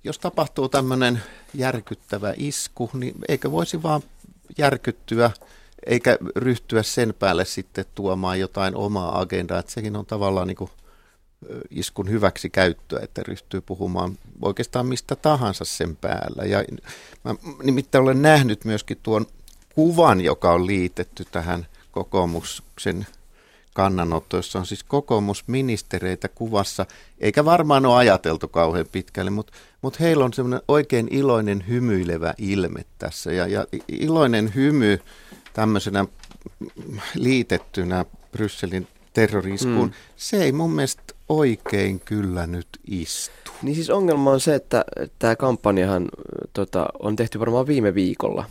jos 0.04 0.18
tapahtuu 0.18 0.68
tämmöinen 0.68 1.22
järkyttävä 1.54 2.34
isku, 2.36 2.90
niin 2.94 3.14
eikö 3.28 3.50
voisi 3.50 3.82
vaan 3.82 4.02
järkyttyä 4.58 5.30
eikä 5.86 6.18
ryhtyä 6.36 6.82
sen 6.82 7.14
päälle 7.18 7.44
sitten 7.44 7.84
tuomaan 7.94 8.40
jotain 8.40 8.76
omaa 8.76 9.20
agendaa. 9.20 9.58
Että 9.58 9.72
sekin 9.72 9.96
on 9.96 10.06
tavallaan 10.06 10.46
niin 10.46 10.56
kuin 10.56 10.70
iskun 11.70 12.10
hyväksi 12.10 12.50
käyttöä, 12.50 13.00
että 13.02 13.22
ryhtyy 13.28 13.60
puhumaan 13.60 14.18
oikeastaan 14.42 14.86
mistä 14.86 15.16
tahansa 15.16 15.64
sen 15.64 15.96
päällä. 15.96 16.44
Ja 16.44 16.64
mä 17.24 17.34
nimittäin 17.62 18.02
olen 18.02 18.22
nähnyt 18.22 18.64
myöskin 18.64 18.98
tuon 19.02 19.26
kuvan, 19.74 20.20
joka 20.20 20.52
on 20.52 20.66
liitetty 20.66 21.24
tähän 21.24 21.66
kokoomuksen 21.92 23.06
kannanotto, 23.74 24.36
jossa 24.36 24.58
on 24.58 24.66
siis 24.66 24.84
kokoomusministereitä 24.84 26.28
kuvassa, 26.28 26.86
eikä 27.20 27.44
varmaan 27.44 27.86
ole 27.86 27.96
ajateltu 27.96 28.48
kauhean 28.48 28.86
pitkälle, 28.92 29.30
mutta, 29.30 29.52
mutta 29.82 29.98
heillä 30.00 30.24
on 30.24 30.32
semmoinen 30.32 30.62
oikein 30.68 31.08
iloinen 31.10 31.64
hymyilevä 31.68 32.34
ilme 32.38 32.84
tässä. 32.98 33.32
Ja, 33.32 33.46
ja 33.46 33.66
iloinen 33.88 34.54
hymy 34.54 34.98
tämmöisenä 35.52 36.06
liitettynä 37.14 38.04
Brysselin 38.32 38.88
terroriskuun, 39.12 39.88
mm. 39.88 39.94
se 40.16 40.42
ei 40.44 40.52
mun 40.52 40.72
mielestä 40.72 41.02
oikein 41.30 42.00
kyllä 42.00 42.46
nyt 42.46 42.68
istu. 42.86 43.50
Niin 43.62 43.74
siis 43.74 43.90
ongelma 43.90 44.30
on 44.30 44.40
se, 44.40 44.54
että 44.54 44.84
tämä 45.18 45.36
kampanjahan 45.36 46.08
tota, 46.52 46.86
on 47.02 47.16
tehty 47.16 47.40
varmaan 47.40 47.66
viime 47.66 47.94
viikolla 47.94 48.44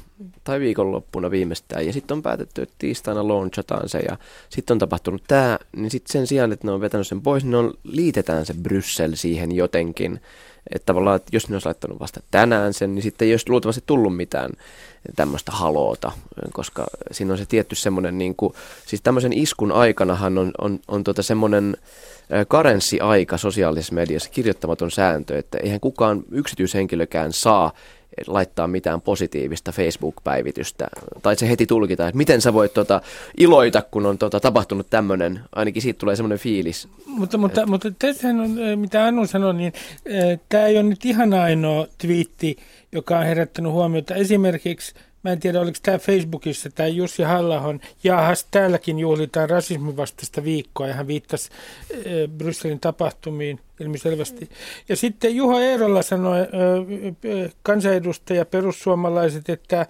tai 0.44 0.60
viikonloppuna 0.60 1.32
viimeistään 1.32 1.86
ja 1.86 1.94
sitten 1.94 2.16
on 2.16 2.24
päätetty, 2.24 2.62
että 2.62 2.76
tiistaina 2.80 3.28
launchataan 3.28 3.90
se 3.90 4.00
ja 4.00 4.18
sitten 4.50 4.76
on 4.76 4.80
tapahtunut 4.80 5.24
tämä, 5.28 5.60
niin 5.76 5.92
sitten 5.92 6.12
sen 6.12 6.28
sijaan, 6.28 6.52
että 6.52 6.68
ne 6.68 6.72
on 6.72 6.82
vetänyt 6.82 7.08
sen 7.08 7.22
pois, 7.22 7.44
niin 7.44 7.56
on, 7.56 7.74
liitetään 7.84 8.46
se 8.46 8.54
Bryssel 8.54 9.12
siihen 9.16 9.52
jotenkin. 9.52 10.22
Että 10.76 10.86
tavallaan, 10.86 11.16
että 11.16 11.30
jos 11.32 11.50
ne 11.50 11.56
olisi 11.56 11.66
laittanut 11.66 12.00
vasta 12.00 12.20
tänään 12.32 12.74
sen, 12.74 12.96
niin 12.96 13.04
sitten 13.04 13.26
ei 13.26 13.34
olisi 13.34 13.50
luultavasti 13.50 13.84
tullut 13.86 14.16
mitään 14.16 14.52
tämmöistä 15.16 15.52
haloota, 15.52 16.12
koska 16.54 16.86
siinä 17.12 17.32
on 17.32 17.38
se 17.38 17.46
tietty 17.46 17.76
semmoinen, 17.76 18.18
niin 18.18 18.36
kuin, 18.36 18.54
siis 18.86 19.02
tämmöisen 19.02 19.34
iskun 19.34 19.72
aikanahan 19.72 20.38
on, 20.38 20.52
on, 20.62 20.80
on 20.88 21.04
tota 21.04 21.24
semmoinen 21.24 21.78
karenssiaika 22.48 23.38
sosiaalisessa 23.38 23.96
mediassa, 23.96 24.30
kirjoittamaton 24.30 24.92
sääntö, 24.92 25.38
että 25.38 25.58
eihän 25.64 25.80
kukaan 25.80 26.24
yksityishenkilökään 26.32 27.34
saa 27.34 27.74
laittaa 28.28 28.68
mitään 28.68 29.02
positiivista 29.02 29.72
Facebook-päivitystä. 29.72 30.88
Tai 31.22 31.36
se 31.36 31.50
heti 31.50 31.66
tulkita, 31.66 32.08
että 32.08 32.18
miten 32.18 32.42
sä 32.42 32.54
voit 32.54 32.74
tota, 32.74 33.02
iloita, 33.38 33.82
kun 33.82 34.06
on 34.06 34.18
tota, 34.18 34.40
tapahtunut 34.40 34.88
tämmöinen, 34.90 35.40
ainakin 35.56 35.82
siitä 35.82 36.00
tulee 36.00 36.16
semmoinen 36.16 36.40
fiilis. 36.40 36.88
Mutta, 37.06 37.38
mutta, 37.38 37.66
mutta 37.66 37.92
tässä 37.92 38.28
on, 38.28 38.58
mitä 38.76 39.06
Anu 39.06 39.28
sanoi, 39.28 39.54
niin 39.54 39.74
tämä 40.50 40.66
ei 40.66 40.78
ole 40.78 40.84
nyt 40.84 41.06
ihan 41.06 41.34
ainoa 41.34 41.88
twiitti, 41.98 42.58
joka 42.92 43.20
on 43.20 43.26
herättänyt 43.26 43.72
huomiota. 43.72 44.16
Esimerkiksi 44.16 44.94
Mä 45.24 45.32
en 45.32 45.40
tiedä, 45.40 45.62
oliko 45.62 45.78
tämä 45.84 45.98
Facebookissa 45.98 46.70
tämä 46.70 46.88
Jussi 46.88 47.24
Hallahon, 47.24 47.80
jahas 48.04 48.48
täälläkin 48.52 49.00
juhlitaan 49.00 49.50
rasismin 49.50 49.98
vastaista 49.98 50.44
viikkoa, 50.44 50.88
ja 50.88 50.94
hän 50.94 51.08
viittasi 51.08 51.50
äh, 51.52 52.00
Brysselin 52.38 52.80
tapahtumiin 52.80 53.60
ilmiselvästi. 53.80 54.50
Ja 54.90 54.96
sitten 54.96 55.36
Juha 55.36 55.62
Eerola 55.62 56.02
sanoi, 56.02 56.38
kansanedustaja 57.64 58.46
perussuomalaiset, 58.46 59.50
että 59.50 59.86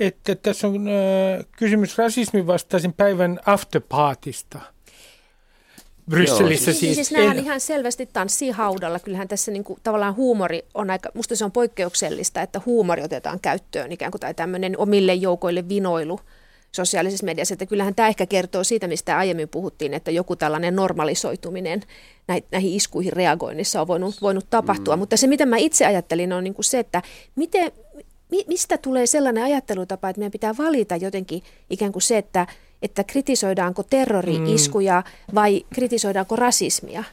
että 0.00 0.34
tässä 0.34 0.66
on 0.66 0.88
kysymys 1.56 1.98
rasismin 1.98 2.46
vastaisen 2.46 2.92
päivän 2.92 3.40
afterpartista. 3.46 4.60
Brysselissä 6.10 6.70
Joo, 6.70 6.78
siis. 6.78 6.78
Siis, 6.80 6.94
siis 6.94 7.10
nämähän 7.10 7.38
ihan 7.38 7.60
selvästi 7.60 8.08
tanssii 8.12 8.50
haudalla. 8.50 8.98
Kyllähän 8.98 9.28
tässä 9.28 9.52
niin 9.52 9.64
kuin, 9.64 9.80
tavallaan 9.82 10.16
huumori 10.16 10.62
on 10.74 10.90
aika, 10.90 11.10
musta 11.14 11.36
se 11.36 11.44
on 11.44 11.52
poikkeuksellista, 11.52 12.42
että 12.42 12.60
huumori 12.66 13.02
otetaan 13.02 13.40
käyttöön 13.40 13.92
ikään 13.92 14.10
kuin 14.10 14.20
tai 14.20 14.34
tämmöinen 14.34 14.78
omille 14.78 15.14
joukoille 15.14 15.68
vinoilu 15.68 16.20
sosiaalisessa 16.72 17.26
mediassa. 17.26 17.54
Että 17.54 17.66
kyllähän 17.66 17.94
tämä 17.94 18.08
ehkä 18.08 18.26
kertoo 18.26 18.64
siitä, 18.64 18.88
mistä 18.88 19.18
aiemmin 19.18 19.48
puhuttiin, 19.48 19.94
että 19.94 20.10
joku 20.10 20.36
tällainen 20.36 20.76
normalisoituminen 20.76 21.82
näihin 22.52 22.72
iskuihin 22.72 23.12
reagoinnissa 23.12 23.80
on 23.80 23.86
voinut, 23.86 24.22
voinut 24.22 24.46
tapahtua. 24.50 24.96
Mm. 24.96 25.00
Mutta 25.00 25.16
se, 25.16 25.26
mitä 25.26 25.46
mä 25.46 25.56
itse 25.56 25.86
ajattelin, 25.86 26.32
on 26.32 26.44
niin 26.44 26.54
kuin 26.54 26.64
se, 26.64 26.78
että 26.78 27.02
miten, 27.36 27.72
mistä 28.46 28.78
tulee 28.78 29.06
sellainen 29.06 29.44
ajattelutapa, 29.44 30.08
että 30.08 30.20
meidän 30.20 30.32
pitää 30.32 30.56
valita 30.58 30.96
jotenkin 30.96 31.42
ikään 31.70 31.92
kuin 31.92 32.02
se, 32.02 32.18
että 32.18 32.46
että 32.82 33.04
kritisoidaanko 33.04 33.82
terrori-iskuja 33.82 35.02
mm. 35.28 35.34
vai 35.34 35.64
kritisoidaanko 35.74 36.36
rasismia. 36.36 37.04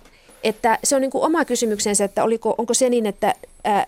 Että 0.44 0.80
se 0.84 0.96
on 0.96 1.02
niin 1.02 1.12
kuin 1.12 1.24
oma 1.24 1.46
kysymyksensä, 1.46 2.04
että 2.04 2.24
oliko, 2.24 2.56
onko 2.58 2.74
se 2.74 2.90
niin, 2.90 3.06
että 3.06 3.34
ää, 3.64 3.88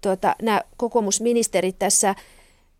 tuota, 0.00 0.36
nämä 0.42 0.62
kokoomusministerit 0.76 1.78
tässä, 1.78 2.14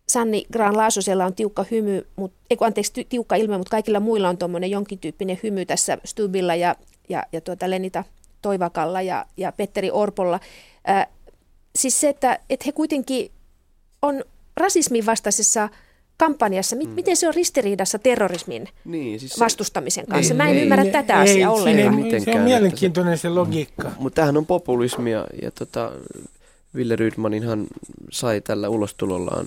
Sanni 0.09 0.45
Graan 0.53 0.77
Laasosella 0.77 1.25
on 1.25 1.35
tiukka 1.35 1.65
hymy, 1.71 2.07
mut, 2.15 2.31
ei, 2.49 2.57
anteeksi, 2.61 3.05
tiukka 3.09 3.35
ilme, 3.35 3.57
mutta 3.57 3.71
kaikilla 3.71 3.99
muilla 3.99 4.29
on 4.29 4.37
tuommoinen 4.37 4.71
jonkin 4.71 4.99
tyyppinen 4.99 5.39
hymy 5.43 5.65
tässä 5.65 5.97
Stubilla 6.05 6.55
ja, 6.55 6.75
ja, 7.09 7.23
ja 7.31 7.41
tuota 7.41 7.69
Lenita 7.69 8.03
Toivakalla 8.41 9.01
ja, 9.01 9.25
ja 9.37 9.51
Petteri 9.51 9.91
Orpolla. 9.91 10.39
Ää, 10.85 11.07
siis 11.75 12.01
se, 12.01 12.09
että, 12.09 12.39
että 12.49 12.63
he 12.65 12.71
kuitenkin 12.71 13.31
on 14.01 14.23
rasismin 14.57 15.05
vastaisessa 15.05 15.69
kampanjassa, 16.17 16.75
mm. 16.75 16.89
miten 16.89 17.15
se 17.15 17.27
on 17.27 17.33
ristiriidassa 17.33 17.99
terrorismin 17.99 18.67
niin, 18.85 19.19
siis 19.19 19.31
se, 19.31 19.39
vastustamisen 19.39 20.07
kanssa? 20.07 20.33
Ei, 20.33 20.37
Mä 20.37 20.49
en 20.49 20.55
ei, 20.55 20.61
ymmärrä 20.61 20.83
ei, 20.83 20.91
tätä 20.91 21.23
ei, 21.23 21.31
asiaa 21.31 21.53
ei, 21.53 21.59
ollenkaan. 21.59 22.13
Ei, 22.13 22.19
se 22.19 22.31
on 22.31 22.41
mielenkiintoinen 22.41 23.17
se 23.17 23.29
logiikka. 23.29 23.91
Mutta 23.99 24.15
tämähän 24.15 24.37
on 24.37 24.45
populismia 24.45 25.25
ja 25.41 25.51
tota, 25.51 25.91
Ville 26.75 26.95
Rydmaninhan 26.95 27.67
sai 28.11 28.41
tällä 28.41 28.69
ulostulollaan 28.69 29.45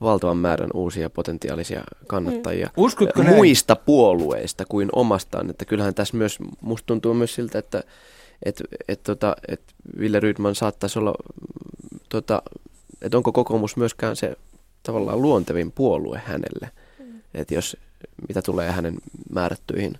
valtavan 0.00 0.36
määrän 0.36 0.70
uusia 0.74 1.10
potentiaalisia 1.10 1.84
kannattajia 2.06 2.66
mm. 2.66 2.72
Uskotko 2.76 3.22
muista 3.22 3.74
näin? 3.74 3.84
puolueista 3.86 4.64
kuin 4.68 4.88
omastaan. 4.92 5.50
Että 5.50 5.64
kyllähän 5.64 5.94
tässä 5.94 6.16
myös, 6.16 6.38
musta 6.60 6.86
tuntuu 6.86 7.14
myös 7.14 7.34
siltä, 7.34 7.58
että 7.58 7.82
et, 8.44 8.62
et, 8.88 9.02
tota, 9.02 9.36
et 9.48 9.60
Ville 9.98 10.20
Rydman 10.20 10.54
saattaisi 10.54 10.98
olla, 10.98 11.14
tota, 12.08 12.42
että 13.02 13.16
onko 13.16 13.32
kokoomus 13.32 13.76
myöskään 13.76 14.16
se 14.16 14.36
tavallaan 14.82 15.22
luontevin 15.22 15.72
puolue 15.72 16.22
hänelle. 16.24 16.70
Mm. 16.98 17.20
Että 17.34 17.54
jos, 17.54 17.76
mitä 18.28 18.42
tulee 18.42 18.70
hänen 18.72 18.94
määrättyihin 19.32 19.98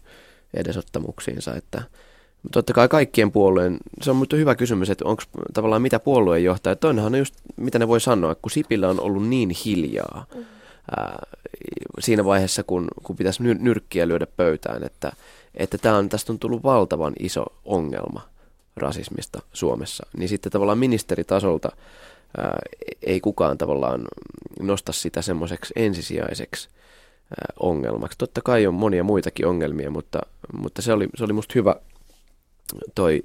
edesottamuksiinsa, 0.54 1.54
että 1.54 1.82
totta 2.52 2.72
kai 2.72 2.88
kaikkien 2.88 3.32
puolueen, 3.32 3.76
se 4.02 4.10
on 4.10 4.16
mutta 4.16 4.36
hyvä 4.36 4.54
kysymys, 4.54 4.90
että 4.90 5.04
onko 5.04 5.22
tavallaan 5.52 5.82
mitä 5.82 5.98
puolueen 5.98 6.44
johtaja. 6.44 6.76
Toinenhan 6.76 7.12
on 7.14 7.18
just, 7.18 7.34
mitä 7.56 7.78
ne 7.78 7.88
voi 7.88 8.00
sanoa, 8.00 8.34
kun 8.34 8.50
Sipillä 8.50 8.88
on 8.88 9.00
ollut 9.00 9.28
niin 9.28 9.50
hiljaa 9.64 10.26
mm. 10.34 10.44
ää, 10.96 11.26
siinä 12.00 12.24
vaiheessa, 12.24 12.62
kun, 12.62 12.88
kun 13.02 13.16
pitäisi 13.16 13.42
nyr- 13.42 13.62
nyrkkiä 13.62 14.08
lyödä 14.08 14.26
pöytään, 14.36 14.84
että, 14.84 15.12
että 15.54 15.78
tää 15.78 15.96
on, 15.96 16.08
tästä 16.08 16.32
on 16.32 16.38
tullut 16.38 16.62
valtavan 16.62 17.12
iso 17.18 17.44
ongelma 17.64 18.20
rasismista 18.76 19.42
Suomessa, 19.52 20.06
niin 20.16 20.28
sitten 20.28 20.52
tavallaan 20.52 20.78
ministeritasolta 20.78 21.68
ää, 22.36 22.58
ei 23.02 23.20
kukaan 23.20 23.58
tavallaan 23.58 24.04
nosta 24.60 24.92
sitä 24.92 25.22
semmoiseksi 25.22 25.72
ensisijaiseksi 25.76 26.68
ää, 27.30 27.46
ongelmaksi. 27.60 28.18
Totta 28.18 28.40
kai 28.44 28.66
on 28.66 28.74
monia 28.74 29.04
muitakin 29.04 29.46
ongelmia, 29.46 29.90
mutta, 29.90 30.20
mutta 30.52 30.82
se, 30.82 30.92
oli, 30.92 31.08
se 31.16 31.24
oli 31.24 31.32
musta 31.32 31.52
hyvä 31.54 31.76
toi 32.94 33.22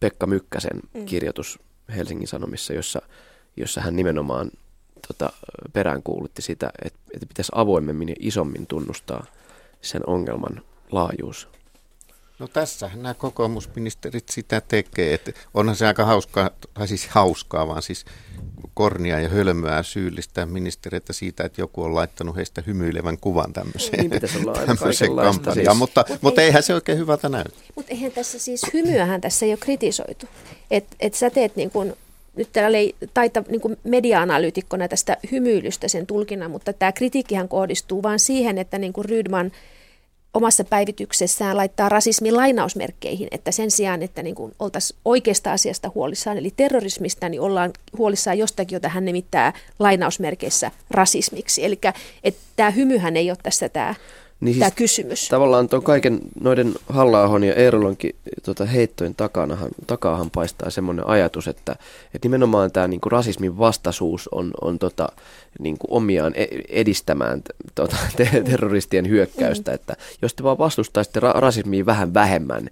Pekka 0.00 0.26
Mykkäsen 0.26 0.80
mm. 0.94 1.06
kirjoitus 1.06 1.58
Helsingin 1.96 2.28
Sanomissa, 2.28 2.72
jossa, 2.72 3.02
jossa 3.56 3.80
hän 3.80 3.96
nimenomaan 3.96 4.50
tota, 5.08 5.32
peräänkuulutti 5.72 6.42
sitä, 6.42 6.70
että, 6.84 6.98
että 7.14 7.26
pitäisi 7.26 7.52
avoimemmin 7.54 8.08
ja 8.08 8.14
isommin 8.20 8.66
tunnustaa 8.66 9.26
sen 9.82 10.02
ongelman 10.06 10.62
laajuus. 10.92 11.48
No 12.38 12.48
tässä 12.48 12.90
nämä 12.94 13.14
kokoomusministerit 13.14 14.28
sitä 14.28 14.60
tekee. 14.60 15.14
Että 15.14 15.32
onhan 15.54 15.76
se 15.76 15.86
aika 15.86 16.04
hauskaa, 16.04 16.50
tai 16.74 16.88
siis 16.88 17.06
hauskaa, 17.06 17.68
vaan 17.68 17.82
siis 17.82 18.04
kornia 18.74 19.20
ja 19.20 19.28
hölmöä 19.28 19.82
syyllistää 19.82 20.46
ministereitä 20.46 21.12
siitä, 21.12 21.44
että 21.44 21.60
joku 21.60 21.82
on 21.82 21.94
laittanut 21.94 22.36
heistä 22.36 22.62
hymyilevän 22.66 23.18
kuvan 23.18 23.52
tämmöiseen, 23.52 24.10
niin, 24.10 24.20
tämmöiseen 24.66 25.16
kampanjaan. 25.16 25.54
Siis. 25.54 25.78
Mutta, 25.78 26.04
Mut 26.08 26.22
mutta 26.22 26.40
ei, 26.40 26.46
eihän 26.46 26.62
se 26.62 26.74
oikein 26.74 26.98
hyvältä 26.98 27.28
näy. 27.28 27.44
Mutta 27.74 27.92
eihän 27.92 28.12
tässä 28.12 28.38
siis 28.38 28.62
hymyähän 28.74 29.20
tässä 29.20 29.46
ei 29.46 29.52
ole 29.52 29.58
kritisoitu. 29.60 30.26
Että 30.70 30.96
et 31.00 31.14
sä 31.14 31.30
teet 31.30 31.56
niin 31.56 31.70
kuin 31.70 31.94
nyt 32.36 32.48
täällä 32.52 32.78
ei 32.78 32.94
taita 33.14 33.44
niin 33.48 33.78
media-analyytikkona 33.84 34.88
tästä 34.88 35.16
hymyilystä 35.32 35.88
sen 35.88 36.06
tulkinnan, 36.06 36.50
mutta 36.50 36.72
tämä 36.72 36.92
kritiikkihän 36.92 37.48
kohdistuu 37.48 38.02
vain 38.02 38.20
siihen, 38.20 38.58
että 38.58 38.78
niin 38.78 38.92
kuin 38.92 39.04
Rydman– 39.04 39.52
omassa 40.34 40.64
päivityksessään 40.64 41.56
laittaa 41.56 41.88
rasismin 41.88 42.36
lainausmerkkeihin, 42.36 43.28
että 43.30 43.52
sen 43.52 43.70
sijaan, 43.70 44.02
että 44.02 44.22
niin 44.22 44.34
kuin 44.34 44.54
oltaisiin 44.58 44.98
oikeasta 45.04 45.52
asiasta 45.52 45.90
huolissaan, 45.94 46.38
eli 46.38 46.52
terrorismista, 46.56 47.28
niin 47.28 47.40
ollaan 47.40 47.72
huolissaan 47.98 48.38
jostakin, 48.38 48.76
jota 48.76 48.88
hän 48.88 49.04
nimittää 49.04 49.52
lainausmerkeissä 49.78 50.70
rasismiksi. 50.90 51.64
Eli 51.64 51.78
että 52.24 52.40
tämä 52.56 52.70
hymyhän 52.70 53.16
ei 53.16 53.30
ole 53.30 53.38
tässä 53.42 53.68
tämä 53.68 53.94
niin 54.40 54.54
siis 54.54 54.74
kysymys. 54.76 55.28
Tavallaan 55.28 55.68
tuon 55.68 55.82
kaiken 55.82 56.20
noiden 56.40 56.74
halla 56.88 57.46
ja 57.46 57.54
Eerolonkin 57.54 58.16
tota, 58.44 58.64
heittojen 58.64 59.14
takanahan, 59.14 59.70
takaahan 59.86 60.30
paistaa 60.30 60.70
semmoinen 60.70 61.06
ajatus, 61.06 61.48
että, 61.48 61.72
että 62.14 62.28
nimenomaan 62.28 62.72
tämä 62.72 62.88
niinku, 62.88 63.08
rasismin 63.08 63.58
vastaisuus 63.58 64.28
on, 64.28 64.50
on 64.60 64.78
tota, 64.78 65.08
niinku, 65.58 65.86
omiaan 65.90 66.32
e-, 66.36 66.46
edistämään 66.68 67.42
tota, 67.74 67.96
te- 68.16 68.42
terroristien 68.44 69.08
hyökkäystä. 69.08 69.72
Että 69.72 69.96
jos 70.22 70.34
te 70.34 70.42
vaan 70.42 70.58
vastustaisitte 70.58 71.20
ra- 71.20 71.38
rasismia 71.38 71.86
vähän 71.86 72.14
vähemmän, 72.14 72.70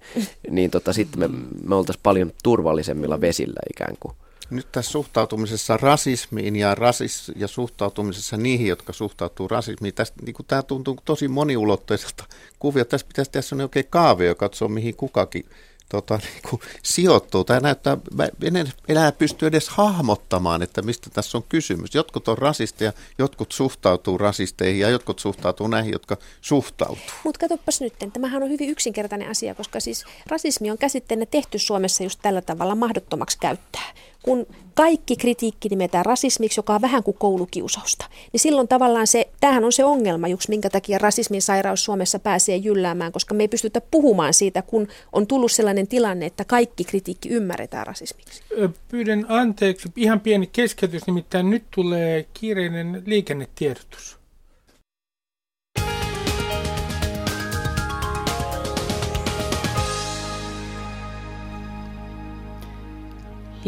niin 0.49 0.71
tota, 0.71 0.93
sitten 0.93 1.19
me, 1.19 1.29
me 1.63 1.75
oltaisiin 1.75 2.03
paljon 2.03 2.31
turvallisemmilla 2.43 3.21
vesillä 3.21 3.59
ikään 3.69 3.95
kuin. 3.99 4.13
Nyt 4.49 4.71
tässä 4.71 4.91
suhtautumisessa 4.91 5.77
rasismiin 5.77 6.55
ja, 6.55 6.75
rasis, 6.75 7.31
ja 7.35 7.47
suhtautumisessa 7.47 8.37
niihin, 8.37 8.67
jotka 8.67 8.93
suhtautuu 8.93 9.47
rasismiin, 9.47 9.93
tästä, 9.93 10.23
niin 10.25 10.35
tämä 10.47 10.63
tuntuu 10.63 10.97
tosi 11.05 11.27
moniulotteiselta 11.27 12.23
kuvia. 12.59 12.85
Tässä 12.85 13.07
pitäisi 13.07 13.31
tehdä 13.31 13.41
sellainen 13.41 13.65
oikein 13.65 13.87
kaave, 13.89 14.25
joka 14.25 14.39
katsoo, 14.39 14.67
mihin 14.67 14.95
kukakin 14.95 15.45
tota, 15.89 16.17
niin 16.23 16.41
kuin 16.49 16.61
sijoittuu. 16.83 17.43
Tämä 17.43 17.59
näyttää, 17.59 17.97
en 18.43 18.73
enää 18.87 19.11
pysty 19.11 19.47
edes 19.47 19.69
hahmottamaan, 19.69 20.61
että 20.61 20.81
mistä 20.81 21.09
tässä 21.09 21.37
on 21.37 21.43
kysymys. 21.49 21.95
Jotkut 21.95 22.27
on 22.27 22.37
rasisteja, 22.37 22.93
jotkut 23.17 23.51
suhtautuu 23.51 24.17
rasisteihin 24.17 24.79
ja 24.79 24.89
jotkut 24.89 25.19
suhtautuu 25.19 25.67
näihin, 25.67 25.91
jotka 25.91 26.17
suhtautuu. 26.41 27.05
Mutta 27.23 27.39
katsopas 27.39 27.81
nyt, 27.81 27.93
tämähän 28.13 28.43
on 28.43 28.49
hyvin 28.49 28.69
yksinkertainen 28.69 29.29
asia, 29.29 29.55
koska 29.55 29.79
siis 29.79 30.05
rasismi 30.27 30.71
on 30.71 30.77
käsitteenä 30.77 31.25
tehty 31.25 31.59
Suomessa 31.59 32.03
just 32.03 32.19
tällä 32.21 32.41
tavalla 32.41 32.75
mahdottomaksi 32.75 33.37
käyttää 33.39 33.93
kun 34.27 34.45
kaikki 34.73 35.15
kritiikki 35.15 35.69
nimetään 35.69 36.05
rasismiksi, 36.05 36.59
joka 36.59 36.75
on 36.75 36.81
vähän 36.81 37.03
kuin 37.03 37.17
koulukiusausta, 37.17 38.05
niin 38.33 38.39
silloin 38.39 38.67
tavallaan 38.67 39.07
se, 39.07 39.27
tämähän 39.39 39.63
on 39.63 39.71
se 39.71 39.85
ongelma, 39.85 40.27
just 40.27 40.49
minkä 40.49 40.69
takia 40.69 40.97
rasismin 40.97 41.41
sairaus 41.41 41.83
Suomessa 41.83 42.19
pääsee 42.19 42.55
jylläämään, 42.55 43.11
koska 43.11 43.33
me 43.33 43.43
ei 43.43 43.47
pystytä 43.47 43.81
puhumaan 43.91 44.33
siitä, 44.33 44.61
kun 44.61 44.87
on 45.13 45.27
tullut 45.27 45.51
sellainen 45.51 45.87
tilanne, 45.87 46.25
että 46.25 46.45
kaikki 46.45 46.83
kritiikki 46.83 47.29
ymmärretään 47.29 47.87
rasismiksi. 47.87 48.43
Pyydän 48.89 49.25
anteeksi, 49.29 49.89
ihan 49.95 50.19
pieni 50.19 50.47
keskeytys, 50.47 51.07
nimittäin 51.07 51.49
nyt 51.49 51.63
tulee 51.75 52.25
kiireinen 52.33 53.03
liikennetiedotus. 53.05 54.17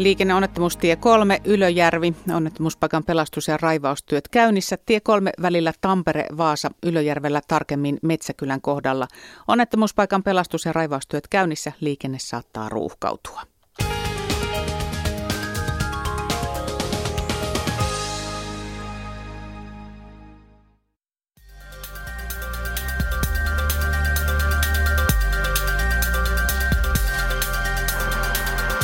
Liikenneonnettomuus 0.02 0.76
tie 0.76 0.96
3 0.96 1.40
Ylöjärvi. 1.44 2.14
Onnettomuuspaikan 2.34 3.04
pelastus- 3.04 3.48
ja 3.48 3.56
raivaustyöt 3.56 4.28
käynnissä. 4.28 4.76
Tie 4.86 5.00
3 5.00 5.32
välillä 5.42 5.72
Tampere-Vaasa 5.80 6.70
Ylöjärvellä 6.82 7.40
tarkemmin 7.48 7.98
Metsäkylän 8.02 8.60
kohdalla. 8.60 9.08
Onnettomuuspaikan 9.48 10.22
pelastus- 10.22 10.64
ja 10.64 10.72
raivaustyöt 10.72 11.28
käynnissä. 11.28 11.72
Liikenne 11.80 12.18
saattaa 12.20 12.68
ruuhkautua. 12.68 13.42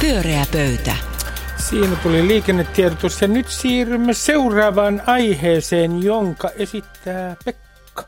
Pyöreä 0.06 0.46
pöytä. 0.52 0.96
Siinä 1.68 1.96
tuli 1.96 2.28
liikennetiedotus 2.28 3.22
ja 3.22 3.28
nyt 3.28 3.48
siirrymme 3.48 4.14
seuraavaan 4.14 5.02
aiheeseen, 5.06 6.02
jonka 6.02 6.50
esittää 6.50 7.36
Pekka. 7.44 8.02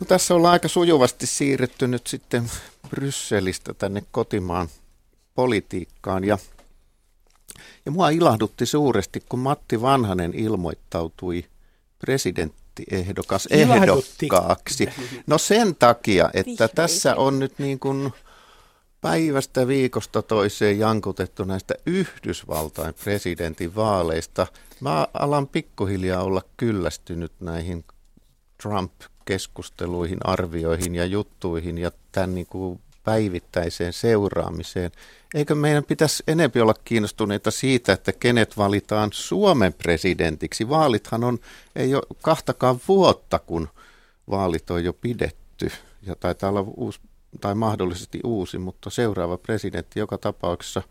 No, 0.00 0.06
tässä 0.08 0.34
ollaan 0.34 0.52
aika 0.52 0.68
sujuvasti 0.68 1.26
siirretty 1.26 1.88
nyt 1.88 2.06
sitten 2.06 2.50
Brysselistä 2.90 3.74
tänne 3.74 4.02
kotimaan 4.10 4.68
politiikkaan 5.34 6.24
ja, 6.24 6.38
ja 7.86 7.92
mua 7.92 8.10
ilahdutti 8.10 8.66
suuresti, 8.66 9.22
kun 9.28 9.38
Matti 9.38 9.82
Vanhanen 9.82 10.34
ilmoittautui 10.34 11.44
presidenttiehdokas 11.98 13.48
ehdokkaaksi. 13.50 14.88
No 15.26 15.38
sen 15.38 15.76
takia, 15.76 16.30
että 16.34 16.68
tässä 16.68 17.16
on 17.16 17.38
nyt 17.38 17.58
niin 17.58 17.78
kuin 17.78 18.12
päivästä 19.00 19.66
viikosta 19.66 20.22
toiseen 20.22 20.78
jankutettu 20.78 21.44
näistä 21.44 21.74
Yhdysvaltain 21.86 22.94
presidentin 23.04 23.74
vaaleista. 23.74 24.46
Mä 24.80 25.06
alan 25.14 25.46
pikkuhiljaa 25.46 26.22
olla 26.22 26.42
kyllästynyt 26.56 27.32
näihin 27.40 27.84
Trump-keskusteluihin, 28.62 30.18
arvioihin 30.24 30.94
ja 30.94 31.04
juttuihin 31.04 31.78
ja 31.78 31.90
tämän 32.12 32.34
niin 32.34 32.46
kuin 32.46 32.80
päivittäiseen 33.04 33.92
seuraamiseen. 33.92 34.90
Eikö 35.34 35.54
meidän 35.54 35.84
pitäisi 35.84 36.22
enempi 36.28 36.60
olla 36.60 36.74
kiinnostuneita 36.84 37.50
siitä, 37.50 37.92
että 37.92 38.12
kenet 38.12 38.56
valitaan 38.56 39.10
Suomen 39.12 39.72
presidentiksi? 39.72 40.68
Vaalithan 40.68 41.24
on, 41.24 41.38
ei 41.76 41.94
ole 41.94 42.02
kahtakaan 42.22 42.80
vuotta, 42.88 43.38
kun 43.38 43.68
vaalit 44.30 44.70
on 44.70 44.84
jo 44.84 44.92
pidetty. 44.92 45.70
Ja 46.02 46.14
taitaa 46.16 46.50
olla 46.50 46.64
uusi 46.76 47.00
tai 47.40 47.54
mahdollisesti 47.54 48.20
uusi, 48.24 48.58
mutta 48.58 48.90
seuraava 48.90 49.38
presidentti 49.38 49.98
joka 49.98 50.18
tapauksessa 50.18 50.82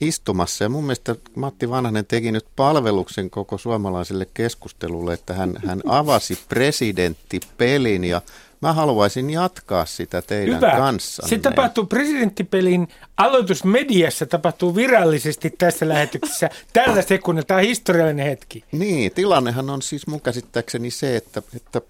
istumassa. 0.00 0.64
Ja 0.64 0.68
mun 0.68 0.84
mielestä 0.84 1.16
Matti 1.36 1.70
Vanhanen 1.70 2.06
teki 2.06 2.32
nyt 2.32 2.46
palveluksen 2.56 3.30
koko 3.30 3.58
suomalaiselle 3.58 4.26
keskustelulle, 4.34 5.14
että 5.14 5.34
hän, 5.34 5.54
hän 5.66 5.80
avasi 5.86 6.38
presidenttipelin 6.48 8.04
ja 8.04 8.22
Mä 8.62 8.72
haluaisin 8.72 9.30
jatkaa 9.30 9.86
sitä 9.86 10.22
teidän 10.22 10.56
Hyvä. 10.56 10.70
kanssanne. 10.70 11.28
Se 11.28 11.38
tapahtuu 11.38 11.86
presidenttipelin 11.86 12.88
aloitus 13.16 13.64
mediassa, 13.64 14.26
tapahtuu 14.26 14.76
virallisesti 14.76 15.50
tässä 15.50 15.88
lähetyksessä 15.88 16.50
tällä 16.72 17.02
sekunnilla. 17.02 17.46
Tämä 17.46 17.60
on 17.60 17.66
historiallinen 17.66 18.26
hetki. 18.26 18.64
Niin, 18.72 19.12
tilannehan 19.12 19.70
on 19.70 19.82
siis 19.82 20.06
mun 20.06 20.20
käsittääkseni 20.20 20.90
se, 20.90 21.16
että, 21.16 21.42
että 21.56 21.80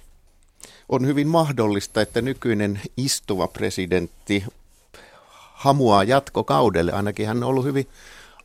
on 0.89 1.07
hyvin 1.07 1.29
mahdollista, 1.29 2.01
että 2.01 2.23
nykyinen 2.23 2.81
istuva 2.97 3.49
presidentti 3.49 4.45
hamuaa 5.53 6.05
jatkokaudelle. 6.05 6.93
Ainakin 6.93 7.27
hän 7.27 7.37
on 7.37 7.49
ollut 7.49 7.65
hyvin 7.65 7.89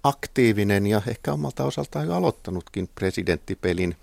aktiivinen 0.03 0.87
ja 0.87 1.01
ehkä 1.07 1.33
omalta 1.33 1.63
osaltaan 1.63 2.07
jo 2.07 2.13
aloittanutkin 2.13 2.89
presidenttipelin 2.95 3.95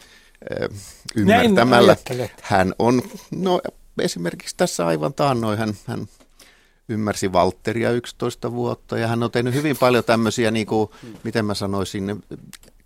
äh, 0.63 0.79
ymmärtämällä. 1.17 1.97
Hän 2.43 2.75
on, 2.79 3.03
no 3.31 3.61
esimerkiksi 3.99 4.55
tässä 4.57 4.87
aivan 4.87 5.15
taannoin 5.15 5.59
hän, 5.59 5.75
hän 5.87 6.09
ymmärsi 6.89 7.33
Valtteria 7.33 7.91
11 7.91 8.53
vuotta 8.53 8.99
ja 8.99 9.09
hän 9.09 9.23
on 9.23 9.31
tehnyt 9.31 9.55
hyvin 9.55 9.77
paljon 9.77 10.05
tämmöisiä, 10.05 10.51
niin 10.51 10.67
kuin, 10.67 10.91
miten 11.25 11.45
mä 11.45 11.55
sanoisin, 11.55 12.25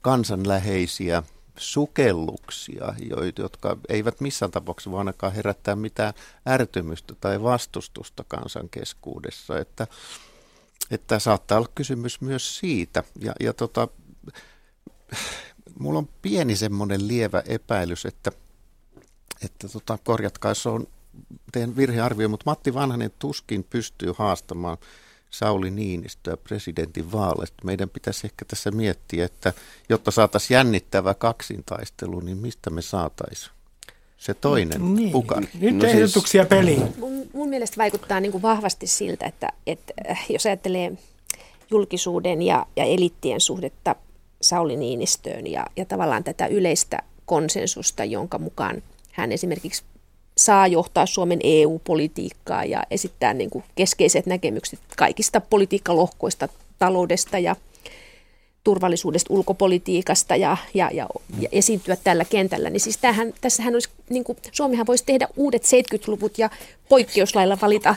kansanläheisiä 0.01 1.23
sukelluksia, 1.59 2.95
jotka 3.39 3.77
eivät 3.89 4.21
missään 4.21 4.51
tapauksessa 4.51 4.91
voi 4.91 4.99
ainakaan 4.99 5.33
herättää 5.33 5.77
mitään 5.77 6.15
ärtymystä 6.49 7.15
tai 7.21 7.43
vastustusta 7.43 8.25
kansan 8.29 8.69
keskuudessa. 8.69 9.59
Että, 9.59 9.87
että 10.91 11.19
saattaa 11.19 11.59
olla 11.59 11.69
kysymys 11.75 12.21
myös 12.21 12.59
siitä. 12.59 13.03
Ja, 13.21 13.33
ja 13.41 13.53
tota, 13.53 13.89
mulla 15.79 15.99
on 15.99 16.09
pieni 16.23 16.57
semmoinen 16.57 17.09
lievä 17.09 17.43
epäilys, 17.47 18.07
että, 18.07 18.33
että 19.45 19.69
tota, 19.69 19.99
korjatkaa, 20.05 20.51
jos 20.51 20.67
on 20.67 20.87
teidän 21.53 21.77
virhearvio, 21.77 22.29
mutta 22.29 22.51
Matti 22.51 22.75
Vanhanen 22.75 23.13
tuskin 23.19 23.65
pystyy 23.65 24.15
haastamaan 24.19 24.79
Sauli 25.33 25.71
Niinistöä 25.71 26.37
presidentin 26.37 27.13
vaaleista. 27.13 27.65
Meidän 27.65 27.89
pitäisi 27.89 28.27
ehkä 28.27 28.45
tässä 28.45 28.71
miettiä, 28.71 29.25
että 29.25 29.53
jotta 29.89 30.11
saataisiin 30.11 30.55
jännittävä 30.55 31.15
kaksintaistelu, 31.15 32.21
niin 32.21 32.37
mistä 32.37 32.71
me 32.71 32.83
saataisiin 32.83 33.53
se 34.17 34.35
toinen 34.35 34.95
niin. 34.95 35.13
pukari? 35.13 35.49
Nyt 35.61 35.77
no 35.77 35.89
ehdotuksia 35.89 36.43
siis, 36.43 36.49
peliin. 36.49 36.95
Mun, 36.99 37.31
mun 37.33 37.49
mielestä 37.49 37.77
vaikuttaa 37.77 38.21
niin 38.21 38.33
kuin 38.33 38.43
vahvasti 38.43 38.87
siltä, 38.87 39.27
että, 39.27 39.49
että 39.67 39.93
äh, 40.11 40.27
jos 40.29 40.47
ajattelee 40.47 40.93
julkisuuden 41.71 42.43
ja, 42.43 42.67
ja 42.77 42.85
elittien 42.85 43.41
suhdetta 43.41 43.97
Sauli 44.43 44.77
Niinistöön 44.77 45.47
ja, 45.47 45.67
ja 45.77 45.85
tavallaan 45.85 46.25
tätä 46.25 46.47
yleistä 46.47 46.99
konsensusta, 47.27 48.05
jonka 48.05 48.39
mukaan 48.39 48.83
hän 49.13 49.33
esimerkiksi 49.33 49.83
saa 50.45 50.67
johtaa 50.67 51.07
Suomen 51.07 51.39
EU-politiikkaa 51.45 52.65
ja 52.65 52.83
esittää 52.91 53.35
niin 53.35 53.51
kuin 53.51 53.65
keskeiset 53.75 54.27
näkemykset 54.27 54.81
kaikista 54.97 55.41
politiikkalohkoista, 55.41 56.49
taloudesta 56.79 57.39
ja 57.39 57.57
turvallisuudesta, 58.65 59.35
ulkopolitiikasta 59.35 60.37
ja, 60.37 60.57
ja, 60.75 60.91
ja, 60.93 61.09
ja 61.41 61.49
esiintyä 61.53 61.97
tällä 61.97 62.25
kentällä. 62.25 62.71
Niin 62.71 62.81
siis 62.81 62.97
tämähän, 62.97 63.33
tässähän 63.41 63.75
olisi, 63.75 63.89
niin 64.11 64.25
kuin, 64.25 64.39
Suomihan 64.53 64.87
voisi 64.87 65.05
tehdä 65.07 65.29
uudet 65.37 65.63
70-luvut 65.63 66.39
ja 66.39 66.51
poikkeuslailla 66.89 67.59
valita 67.63 67.95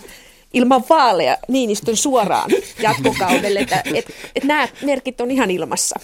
ilman 0.53 0.83
vaaleja 0.89 1.37
Niinistön 1.47 1.97
suoraan 1.97 2.51
jatkokaudelle. 2.79 3.59
Että 3.59 3.83
et, 3.93 4.05
et 4.35 4.43
nämä 4.43 4.67
merkit 4.81 5.21
on 5.21 5.31
ihan 5.31 5.51
ilmassa. 5.51 5.99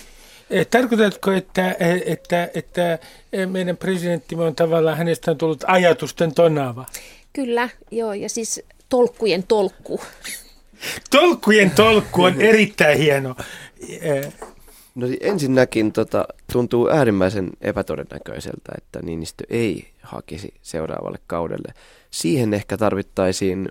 Eh, 0.52 0.68
tarkoitatko, 0.68 1.32
että, 1.32 1.72
eh, 1.72 2.02
että, 2.06 2.50
että 2.54 3.00
eh, 3.34 3.48
meidän 3.48 3.78
presidenttimme 3.78 4.44
on 4.44 4.56
tavallaan, 4.56 4.98
hänestä 4.98 5.32
on 5.32 5.38
tullut 5.38 5.64
ajatusten 5.68 6.34
tonaava? 6.34 6.86
Kyllä, 7.34 7.70
joo, 7.92 8.14
ja 8.14 8.30
siis 8.30 8.64
tolkkujen 8.90 9.44
tolkku. 9.44 10.02
Tolkkujen 11.10 11.72
tolkku 11.72 12.24
on 12.24 12.42
erittäin 12.52 12.98
hieno. 12.98 13.36
No 14.96 15.08
ensinnäkin 15.22 15.92
tota, 15.92 16.26
tuntuu 16.54 16.90
äärimmäisen 16.90 17.50
epätodennäköiseltä, 17.62 18.72
että 18.78 19.00
Niinistö 19.02 19.44
ei 19.50 19.88
hakisi 20.02 20.54
seuraavalle 20.62 21.20
kaudelle. 21.28 21.74
Siihen 22.12 22.54
ehkä 22.54 22.78
tarvittaisiin 22.78 23.70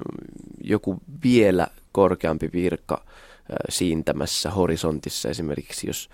joku 0.64 1.01
vielä 1.25 1.66
korkeampi 1.93 2.51
virka 2.53 3.05
siintämässä 3.69 4.51
horisontissa 4.51 5.29
esimerkiksi, 5.29 5.87
jos 5.87 6.11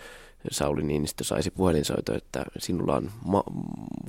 Sauli 0.51 0.83
Niinistö 0.83 1.25
saisi 1.25 1.51
puhelinsoito, 1.51 2.15
että 2.15 2.45
sinulla 2.59 2.97
on 2.97 3.11
ma- 3.25 3.45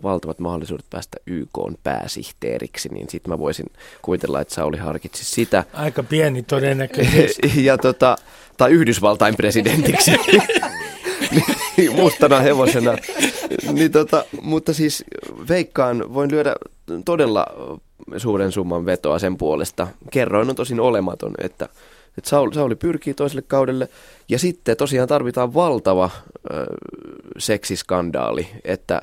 valtavat 0.04 0.40
mahdollisuudet 0.40 0.86
päästä 0.90 1.18
YK 1.26 1.60
pääsihteeriksi, 1.84 2.90
niin 2.90 3.10
sitten 3.10 3.34
mä 3.34 3.40
voisin 3.40 3.66
kuvitella, 4.02 4.42
että 4.42 4.54
Sauli 4.54 4.78
harkitsi 4.78 5.26
sitä. 5.26 5.64
Aika 5.74 6.04
pieni 6.04 6.44
todennäköisesti. 6.44 7.66
ja 7.66 7.78
tota, 7.78 8.16
tai 8.58 8.72
Yhdysvaltain 8.72 9.36
presidentiksi. 9.36 10.12
Mustana 11.96 12.40
hevosena. 12.40 12.98
niin 13.72 13.92
tota, 13.92 14.26
mutta 14.42 14.74
siis 14.74 15.04
veikkaan, 15.50 16.14
voin 16.14 16.32
lyödä 16.32 16.56
todella 17.06 17.46
suuren 18.18 18.52
summan 18.52 18.86
vetoa 18.86 19.20
sen 19.20 19.38
puolesta. 19.38 19.88
Kerroin 20.12 20.50
on 20.50 20.56
tosin 20.56 20.80
olematon, 20.80 21.34
että 21.42 21.70
että 22.18 22.30
Sauli, 22.30 22.54
Sauli 22.54 22.76
pyrkii 22.76 23.14
toiselle 23.14 23.44
kaudelle 23.48 23.90
ja 24.30 24.40
sitten 24.40 24.78
tosiaan 24.78 25.08
tarvitaan 25.08 25.54
valtava 25.54 26.10
ö, 26.52 26.66
seksiskandaali, 27.38 28.48
että 28.64 29.02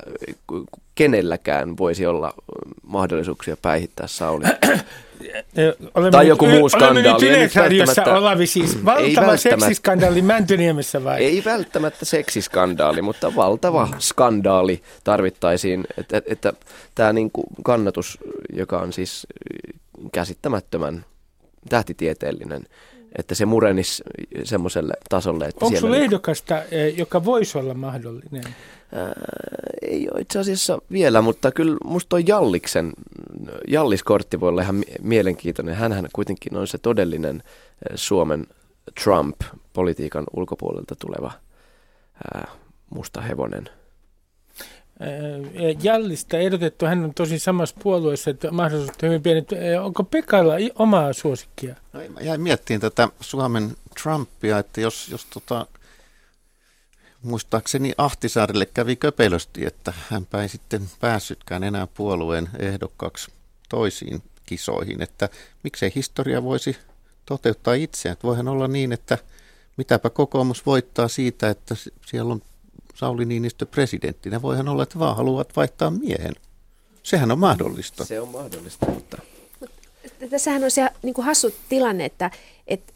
kenelläkään 0.95 1.77
voisi 1.77 2.05
olla 2.05 2.33
mahdollisuuksia 2.83 3.57
päihittää 3.61 4.07
Sauli. 4.07 4.45
Olemme 5.95 6.11
Tai 6.11 6.27
joku 6.27 6.47
muu 6.47 6.69
skandaali. 6.69 6.99
Olemme 6.99 7.13
nyt 7.13 7.23
Ei 7.23 7.29
nyt 7.29 7.37
Yleisradiossa 7.37 8.03
Olavi 8.15 8.47
siis 8.47 8.85
valtava 8.85 9.37
seksiskandaali 9.37 10.21
Mäntyniemessä 10.21 11.03
vai? 11.03 11.23
Ei 11.23 11.41
välttämättä 11.45 12.05
seksiskandaali, 12.05 13.01
mutta 13.01 13.35
valtava 13.35 13.89
skandaali 13.99 14.81
tarvittaisiin, 15.03 15.83
että, 15.97 16.17
että, 16.17 16.31
että 16.31 16.53
tämä 16.95 17.13
niin 17.13 17.31
kuin 17.31 17.47
kannatus, 17.63 18.17
joka 18.53 18.79
on 18.79 18.93
siis 18.93 19.27
käsittämättömän 20.11 21.05
tähtitieteellinen, 21.69 22.63
että 23.17 23.35
se 23.35 23.45
murenisi 23.45 24.03
semmoiselle 24.43 24.93
tasolle, 25.09 25.45
että 25.45 25.65
Onko 25.65 25.77
sinulla 25.77 25.97
ehdokasta, 25.97 26.63
eh, 26.71 26.97
joka 26.97 27.25
voisi 27.25 27.57
olla 27.57 27.73
mahdollinen? 27.73 28.43
Ää, 28.93 29.13
ei 29.81 30.09
ole 30.13 30.21
itse 30.21 30.39
asiassa 30.39 30.81
vielä, 30.91 31.21
mutta 31.21 31.51
kyllä 31.51 31.77
musta 31.83 32.09
toi 32.09 32.23
Jalliksen, 32.27 32.93
Jalliskortti 33.67 34.39
voi 34.39 34.49
olla 34.49 34.61
ihan 34.61 34.75
mi- 34.75 34.85
mielenkiintoinen. 35.01 35.75
Hänhän 35.75 36.07
kuitenkin 36.13 36.57
on 36.57 36.67
se 36.67 36.77
todellinen 36.77 37.35
eh, 37.45 37.95
Suomen 37.95 38.47
Trump, 39.03 39.35
politiikan 39.73 40.23
ulkopuolelta 40.35 40.95
tuleva 40.95 41.31
ää, 42.33 42.47
musta 42.89 43.21
hevonen. 43.21 43.69
Jallista 45.83 46.37
ehdotettu, 46.37 46.85
hän 46.85 47.03
on 47.03 47.13
tosi 47.13 47.39
samassa 47.39 47.75
puolueessa, 47.83 48.29
että 48.29 48.51
mahdollisuudet 48.51 49.01
hyvin 49.01 49.23
pienet. 49.23 49.49
Onko 49.81 50.03
Pekalla 50.03 50.53
omaa 50.75 51.13
suosikkia? 51.13 51.75
No, 51.93 51.99
jäin 52.21 52.41
miettimään 52.41 52.81
tätä 52.81 53.09
Suomen 53.19 53.75
Trumpia, 54.03 54.59
että 54.59 54.81
jos, 54.81 55.09
jos 55.09 55.25
tota, 55.25 55.67
muistaakseni 57.23 57.93
Ahtisaarelle 57.97 58.65
kävi 58.65 58.95
köpelösti, 58.95 59.65
että 59.65 59.93
hänpä 60.09 60.41
ei 60.41 60.49
sitten 60.49 60.89
päässytkään 60.99 61.63
enää 61.63 61.87
puolueen 61.87 62.49
ehdokkaaksi 62.59 63.31
toisiin 63.69 64.23
kisoihin, 64.45 65.01
että 65.01 65.29
miksei 65.63 65.91
historia 65.95 66.43
voisi 66.43 66.77
toteuttaa 67.25 67.73
itseään. 67.73 68.17
Voihan 68.23 68.47
olla 68.47 68.67
niin, 68.67 68.91
että 68.91 69.17
mitäpä 69.77 70.09
kokoomus 70.09 70.65
voittaa 70.65 71.07
siitä, 71.07 71.49
että 71.49 71.75
siellä 72.05 72.33
on 72.33 72.41
Sauli 72.95 73.25
Niinistö 73.25 73.65
presidenttinä. 73.65 74.41
Voihan 74.41 74.67
olla, 74.67 74.83
että 74.83 74.99
vaan 74.99 75.15
haluavat 75.15 75.55
vaihtaa 75.55 75.91
miehen. 75.91 76.33
Sehän 77.03 77.31
on 77.31 77.39
mahdollista. 77.39 78.05
Se 78.05 78.21
on 78.21 78.29
mahdollista, 78.29 78.85
mutta 78.91 79.17
Tässähän 80.29 80.63
on 80.63 80.71
se 80.71 80.89
niin 81.03 81.13
kuin 81.13 81.25
hassu 81.25 81.53
tilanne, 81.69 82.05
että, 82.05 82.31
että 82.67 82.93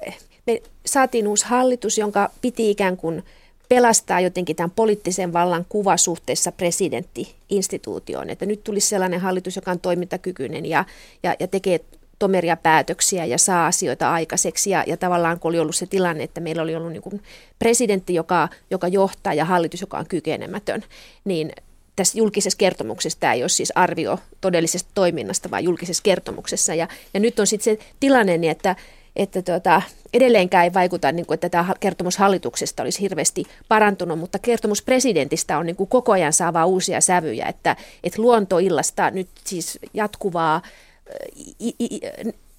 me 0.48 0.62
saatiin 0.86 1.28
uusi 1.28 1.46
hallitus, 1.46 1.98
jonka 1.98 2.32
piti 2.42 2.72
ikään 2.72 2.98
kuin 2.98 3.24
pelastaa 3.70 4.20
jotenkin 4.20 4.56
tämän 4.56 4.72
poliittisen 4.72 5.34
vallan 5.34 5.66
kuva 5.70 5.98
suhteessa 5.98 6.52
presidenttiinstituutioon. 6.52 8.30
Että 8.30 8.46
nyt 8.46 8.64
tulisi 8.64 8.88
sellainen 8.88 9.22
hallitus, 9.22 9.56
joka 9.56 9.72
on 9.72 9.80
toimintakykyinen 9.80 10.66
ja, 10.66 10.86
ja, 11.24 11.36
ja 11.40 11.48
tekee 11.48 11.80
tomeria 12.20 12.58
päätöksiä 12.58 13.26
ja 13.26 13.38
saa 13.38 13.68
asioita 13.68 14.12
aikaiseksi. 14.12 14.70
Ja, 14.70 14.84
ja 14.88 14.98
tavallaan 14.98 15.40
kun 15.40 15.50
oli 15.50 15.60
ollut 15.60 15.76
se 15.76 15.86
tilanne, 15.86 16.24
että 16.24 16.42
meillä 16.42 16.62
oli 16.62 16.76
ollut 16.76 16.92
niin 16.92 17.02
kuin 17.02 17.24
presidentti, 17.60 18.14
joka, 18.14 18.50
joka 18.72 18.88
johtaa 18.88 19.34
ja 19.34 19.46
hallitus, 19.46 19.82
joka 19.82 19.98
on 19.98 20.08
kykenemätön, 20.08 20.84
niin 21.26 21.52
tässä 21.96 22.18
julkisessa 22.18 22.58
kertomuksessa 22.58 23.20
tämä 23.20 23.34
ei 23.34 23.44
ole 23.44 23.50
siis 23.50 23.72
arvio 23.76 24.20
todellisesta 24.42 24.90
toiminnasta, 24.94 25.52
vaan 25.52 25.64
julkisessa 25.64 26.04
kertomuksessa. 26.04 26.74
Ja, 26.74 26.88
ja 27.14 27.20
nyt 27.20 27.40
on 27.40 27.48
sitten 27.48 27.78
se 27.78 27.86
tilanne, 28.00 28.38
niin 28.38 28.52
että, 28.52 28.76
että 29.16 29.42
tuota, 29.42 29.82
edelleenkään 30.14 30.64
ei 30.64 30.74
vaikuta, 30.74 31.12
niin 31.12 31.26
kuin, 31.26 31.36
että 31.36 31.50
tämä 31.50 31.76
kertomus 31.80 32.18
hallituksesta 32.18 32.84
olisi 32.84 33.02
hirveästi 33.02 33.44
parantunut, 33.68 34.20
mutta 34.20 34.40
kertomus 34.40 34.82
presidentistä 34.82 35.58
on 35.58 35.66
niin 35.66 35.76
kuin 35.76 35.90
koko 35.90 36.12
ajan 36.12 36.34
saavaa 36.34 36.66
uusia 36.66 37.02
sävyjä, 37.02 37.46
että, 37.46 37.76
että 38.04 38.22
luontoillasta 38.22 39.12
nyt 39.12 39.30
siis 39.44 39.80
jatkuvaa 39.94 40.62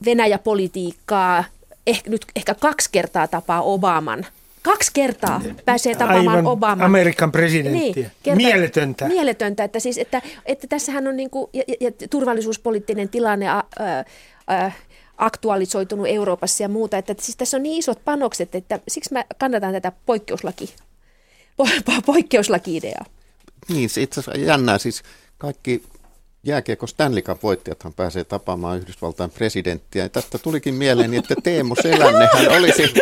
Venäjä-politiikkaa, 0.05 1.45
ehkä, 1.87 2.11
nyt 2.11 2.27
ehkä 2.37 2.55
kaksi 2.55 2.89
kertaa 2.93 3.29
tapaa 3.29 3.63
Obaman. 3.63 4.27
Kaksi 4.63 4.91
kertaa 4.95 5.43
pääsee 5.65 5.95
tapaamaan 5.95 6.29
Aivan 6.29 6.47
Obaman. 6.47 6.83
Amerikan 6.87 7.33
presidenttiä. 7.33 8.11
kerta- 8.23 8.37
Mieletöntä. 8.37 9.09
Mieletöntä, 9.09 9.65
että, 9.65 9.81
siis, 9.81 9.99
että, 9.99 10.23
että 10.47 10.67
tässähän 10.67 11.07
on 11.09 11.17
niin 11.17 11.31
kuin, 11.31 11.51
ja, 11.53 11.63
ja, 11.69 11.75
ja 11.81 12.09
turvallisuuspoliittinen 12.11 13.09
tilanne 13.09 13.49
ä, 13.49 13.57
ä, 13.59 13.65
ä, 14.51 14.73
aktualisoitunut 15.19 16.07
Euroopassa 16.09 16.63
ja 16.63 16.69
muuta, 16.69 16.99
että 16.99 17.15
siis 17.21 17.37
tässä 17.37 17.57
on 17.57 17.63
niin 17.63 17.79
isot 17.79 18.05
panokset, 18.05 18.55
että 18.55 18.81
siksi 18.89 19.13
mä 19.13 19.25
kannatan 19.39 19.73
tätä 19.73 19.93
poikkeuslaki, 20.07 20.75
po, 21.57 21.69
po, 21.85 21.93
poikkeuslaki-ideaa. 22.07 23.05
Niin, 23.69 23.91
se 23.91 24.03
itse 24.03 24.21
asiassa 24.21 24.41
jännää. 24.41 24.79
Siis 24.79 25.03
kaikki 25.39 25.83
jääkiekko 26.43 26.87
Stanley 26.87 27.23
Cup 27.23 27.43
voittajathan 27.43 27.93
pääsee 27.95 28.25
tapaamaan 28.25 28.79
Yhdysvaltain 28.79 29.31
presidenttiä. 29.31 30.03
Ja 30.03 30.09
tästä 30.09 30.39
tulikin 30.39 30.75
mieleen, 30.75 31.15
että 31.15 31.35
Teemu 31.43 31.75
Selännehän 31.83 32.49
olisi, 32.49 32.95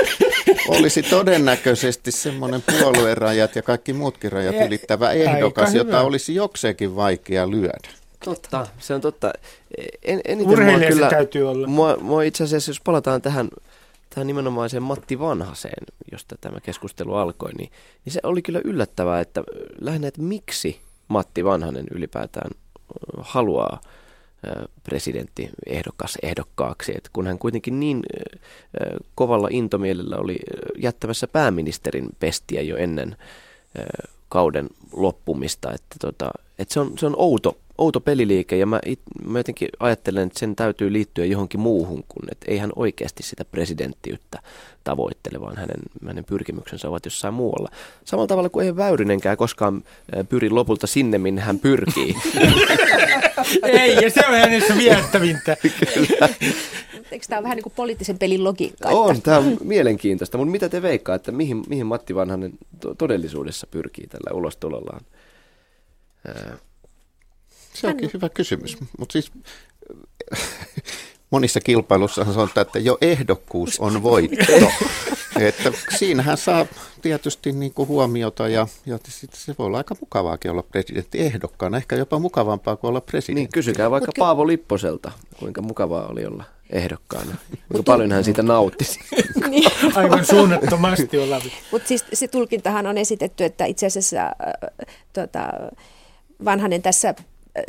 olisi 0.68 1.02
todennäköisesti 1.02 2.12
semmoinen 2.12 2.62
puoluerajat 2.62 3.56
ja 3.56 3.62
kaikki 3.62 3.92
muutkin 3.92 4.32
rajat 4.32 4.54
Ja- 4.54 4.64
ylittävä 4.66 5.10
ehdokas, 5.12 5.74
jota 5.74 5.88
hyvä. 5.90 6.00
olisi 6.00 6.34
jokseenkin 6.34 6.96
vaikea 6.96 7.50
lyödä. 7.50 7.88
totta, 8.24 8.66
se 8.78 8.94
on 8.94 9.00
totta. 9.00 9.32
En, 10.02 10.20
eniten 10.24 10.38
mua 10.38 10.52
Urheilija 10.52 10.88
se 10.88 10.94
kyllä, 10.94 11.10
täytyy 11.10 11.48
olla. 11.50 11.66
Mua, 11.66 11.96
mua 12.00 12.22
itse 12.22 12.44
asiassa, 12.44 12.70
jos 12.70 12.80
palataan 12.80 13.22
tähän, 13.22 13.48
tähän 14.14 14.26
nimenomaiseen 14.26 14.82
Matti 14.82 15.18
Vanhaseen, 15.18 15.84
josta 16.12 16.36
tämä 16.40 16.60
keskustelu 16.60 17.14
alkoi, 17.14 17.52
niin, 17.52 17.70
niin 18.04 18.12
se 18.12 18.20
oli 18.22 18.42
kyllä 18.42 18.60
yllättävää, 18.64 19.20
että 19.20 19.42
lähinnä, 19.80 20.08
että 20.08 20.22
miksi 20.22 20.80
Matti 21.08 21.44
Vanhanen 21.44 21.86
ylipäätään 21.94 22.50
haluaa 23.18 23.80
ö, 24.46 24.68
presidentti 24.82 25.50
ehdokas 25.66 26.18
ehdokkaaksi, 26.22 26.92
että 26.96 27.10
kun 27.12 27.26
hän 27.26 27.38
kuitenkin 27.38 27.80
niin 27.80 28.02
ö, 28.80 28.96
kovalla 29.14 29.48
intomielellä 29.50 30.16
oli 30.16 30.34
ö, 30.34 30.56
jättämässä 30.78 31.26
pääministerin 31.26 32.08
pestiä 32.20 32.62
jo 32.62 32.76
ennen 32.76 33.16
kauden 34.28 34.68
loppumista, 34.92 35.72
että, 35.72 35.96
tota, 36.00 36.30
että 36.58 36.74
se, 36.74 36.80
on, 36.80 36.98
se 36.98 37.06
on 37.06 37.14
outo, 37.16 37.58
outo 37.78 38.00
peliliike 38.00 38.56
ja 38.56 38.66
mä, 38.66 38.80
it, 38.86 39.00
mä 39.24 39.38
jotenkin 39.38 39.68
ajattelen, 39.80 40.26
että 40.26 40.38
sen 40.38 40.56
täytyy 40.56 40.92
liittyä 40.92 41.24
johonkin 41.24 41.60
muuhun 41.60 42.04
kuin, 42.08 42.32
että 42.32 42.46
ei 42.48 42.58
hän 42.58 42.72
oikeasti 42.76 43.22
sitä 43.22 43.44
presidenttiyttä 43.44 44.38
tavoittele, 44.84 45.40
vaan 45.40 45.56
hänen, 45.56 45.80
hänen 46.06 46.24
pyrkimyksensä 46.24 46.88
ovat 46.88 47.04
jossain 47.04 47.34
muualla. 47.34 47.68
Samalla 48.04 48.26
tavalla 48.26 48.48
kuin 48.48 48.66
ei 48.66 48.76
Väyrynenkään 48.76 49.36
koskaan 49.36 49.84
pyri 50.28 50.50
lopulta 50.50 50.86
sinne, 50.86 51.18
minne 51.18 51.40
hän 51.40 51.58
pyrkii. 51.58 52.14
Ei, 53.62 53.94
ja 53.94 54.10
se 54.10 54.26
on 54.28 54.34
hänessä 54.34 54.76
viettävintä. 54.76 55.56
Eikö 57.10 57.26
tämä 57.28 57.38
ole 57.38 57.42
vähän 57.42 57.56
niin 57.56 57.62
kuin 57.62 57.72
poliittisen 57.76 58.18
pelin 58.18 58.44
logiikka? 58.44 58.88
on, 58.88 59.22
tämä 59.22 59.38
on 59.38 59.56
mielenkiintoista, 59.62 60.38
mutta 60.38 60.52
mitä 60.52 60.68
te 60.68 60.82
veikkaatte, 60.82 61.32
mihin, 61.32 61.62
mihin 61.68 61.86
Matti 61.86 62.14
Vanhanen 62.14 62.52
to- 62.80 62.94
todellisuudessa 62.94 63.66
pyrkii 63.70 64.06
tällä 64.06 64.36
ulostulollaan? 64.38 65.00
Se 67.80 67.86
onkin 67.86 68.10
hyvä 68.14 68.28
kysymys. 68.28 68.76
Mutta 68.98 69.12
siis 69.12 69.32
monissa 71.30 71.60
kilpailussa 71.60 72.24
sanotaan, 72.24 72.66
että 72.66 72.78
jo 72.78 72.98
ehdokkuus 73.00 73.80
on 73.80 74.02
voitto. 74.02 74.52
että 75.38 75.72
siinähän 75.98 76.36
saa 76.36 76.66
tietysti 77.02 77.52
niin 77.52 77.74
kuin 77.74 77.88
huomiota 77.88 78.48
ja, 78.48 78.66
ja 78.86 78.98
sit 79.08 79.34
se 79.34 79.54
voi 79.58 79.66
olla 79.66 79.78
aika 79.78 79.96
mukavaakin 80.00 80.50
olla 80.50 80.62
presidentti 80.62 81.20
ehdokkaana. 81.20 81.76
Ehkä 81.76 81.96
jopa 81.96 82.18
mukavampaa 82.18 82.76
kuin 82.76 82.88
olla 82.88 83.00
presidentti. 83.00 83.40
Niin, 83.40 83.52
kysykää 83.52 83.90
vaikka 83.90 84.08
Mut 84.08 84.18
Paavo 84.18 84.46
Lipposelta, 84.46 85.12
kuinka 85.38 85.62
mukavaa 85.62 86.06
oli 86.06 86.26
olla 86.26 86.44
ehdokkaana. 86.70 87.36
Kuinka 87.68 87.82
paljon 87.82 88.12
hän 88.12 88.24
siitä 88.24 88.42
nautti. 88.42 88.84
Niin. 89.48 89.70
Aivan 89.94 90.26
suunnattomasti 90.26 91.18
Olavi. 91.18 91.52
Mutta 91.72 91.88
siis 91.88 92.04
se 92.12 92.28
tulkintahan 92.28 92.86
on 92.86 92.98
esitetty, 92.98 93.44
että 93.44 93.64
itse 93.64 93.86
asiassa 93.86 94.22
äh, 94.22 94.32
tota, 95.12 95.48
Vanhanen 96.44 96.82
tässä 96.82 97.14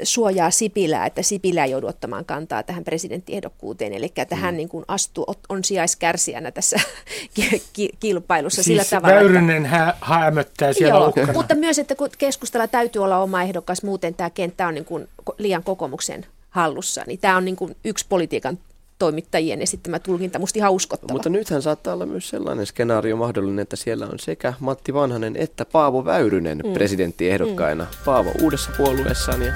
suojaa 0.04 0.52
Sipilää, 0.52 1.06
että 1.06 1.22
Sipilä 1.22 1.64
ei 1.66 1.72
joudu 1.72 1.88
ottamaan 1.88 2.26
kantaa 2.26 2.64
tähän 2.64 2.84
presidenttiehdokkuuteen, 2.84 3.94
eli 3.94 4.12
että 4.16 4.36
hän 4.36 4.58
niin 4.58 4.70
kuin 4.70 4.86
astuu, 4.88 5.26
on 5.50 5.64
sijaiskärsijänä 5.64 6.52
tässä 6.52 6.78
ki- 7.34 7.64
ki- 7.74 7.90
kilpailussa 8.00 8.64
sillä 8.64 8.84
Siis 8.84 8.90
tavalla. 8.90 9.14
että- 9.16 9.24
Väyrynen 9.26 9.66
hä- 9.66 9.94
häämöttää 10.02 10.74
siellä 10.74 10.96
Joo, 11.00 11.08
uhkana. 11.08 11.34
mutta 11.34 11.56
myös, 11.56 11.80
että 11.80 11.96
kun 11.96 12.10
keskustella 12.18 12.68
täytyy 12.68 13.04
olla 13.04 13.18
oma 13.18 13.44
ehdokas, 13.44 13.84
muuten 13.84 14.14
tämä 14.14 14.30
kenttä 14.30 14.68
on 14.68 14.74
niin 14.74 14.86
kuin 14.86 15.08
liian 15.38 15.64
kokoomuksen 15.64 16.26
hallussa, 16.50 17.04
niin 17.08 17.20
tämä 17.20 17.38
on 17.38 17.46
niin 17.46 17.56
kuin 17.56 17.76
yksi 17.86 18.06
politiikan 18.10 18.60
toimittajien 19.00 19.62
esittämä 19.62 20.00
tulkinta, 20.00 20.40
musta 20.40 20.60
ihan 20.60 20.72
uskottava. 20.72 21.14
Mutta 21.14 21.30
nythän 21.30 21.62
saattaa 21.62 21.94
olla 21.94 22.06
myös 22.06 22.30
sellainen 22.30 22.66
skenaario 22.66 23.16
mahdollinen, 23.16 23.60
että 23.60 23.76
siellä 23.76 24.06
on 24.06 24.20
sekä 24.20 24.54
Matti 24.60 24.94
Vanhanen 24.94 25.36
että 25.36 25.66
Paavo 25.66 26.06
Väyrynen 26.06 26.62
mm. 26.66 26.74
presidenttiehdokkaina. 26.74 27.84
Mm. 27.84 27.90
Paavo 28.06 28.32
uudessa 28.42 28.72
puolueessaan 28.78 29.42
ja 29.42 29.54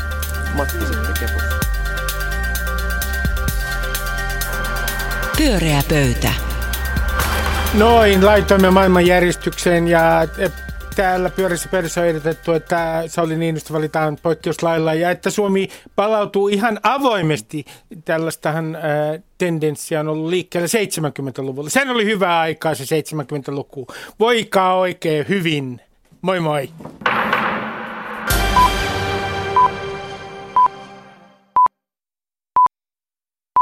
Matti 0.56 0.78
sitten 0.80 1.14
kepussa. 1.20 1.64
Pyöreä 5.38 5.84
pöytä. 5.90 6.34
Noin, 7.74 8.26
laitoimme 8.26 8.70
maailmanjärjestykseen 8.70 9.88
ja 9.88 10.02
täällä 10.96 11.30
pyörissä 11.30 11.70
pöydässä 11.70 12.02
on 12.02 12.08
ehdotettu, 12.08 12.52
että 12.52 13.04
Sauli 13.08 13.38
Niinistö 13.38 13.74
valitaan 13.74 14.18
poikkeuslailla 14.24 14.94
ja 14.94 15.12
että 15.12 15.30
Suomi 15.30 15.70
palautuu 15.96 16.48
ihan 16.48 16.80
avoimesti. 16.84 17.66
Tällaistahan 18.06 18.76
ää, 18.76 18.82
tendenssiä 19.38 20.00
on 20.00 20.08
ollut 20.08 20.30
liikkeellä 20.30 20.68
70-luvulla. 20.68 21.70
Sen 21.70 21.90
oli 21.90 22.06
hyvä 22.06 22.40
aikaa 22.40 22.76
se 22.76 22.84
70-luku. 22.84 23.88
Voikaa 24.20 24.76
oikein 24.76 25.26
hyvin. 25.30 25.82
Moi 26.22 26.40
moi. 26.40 26.70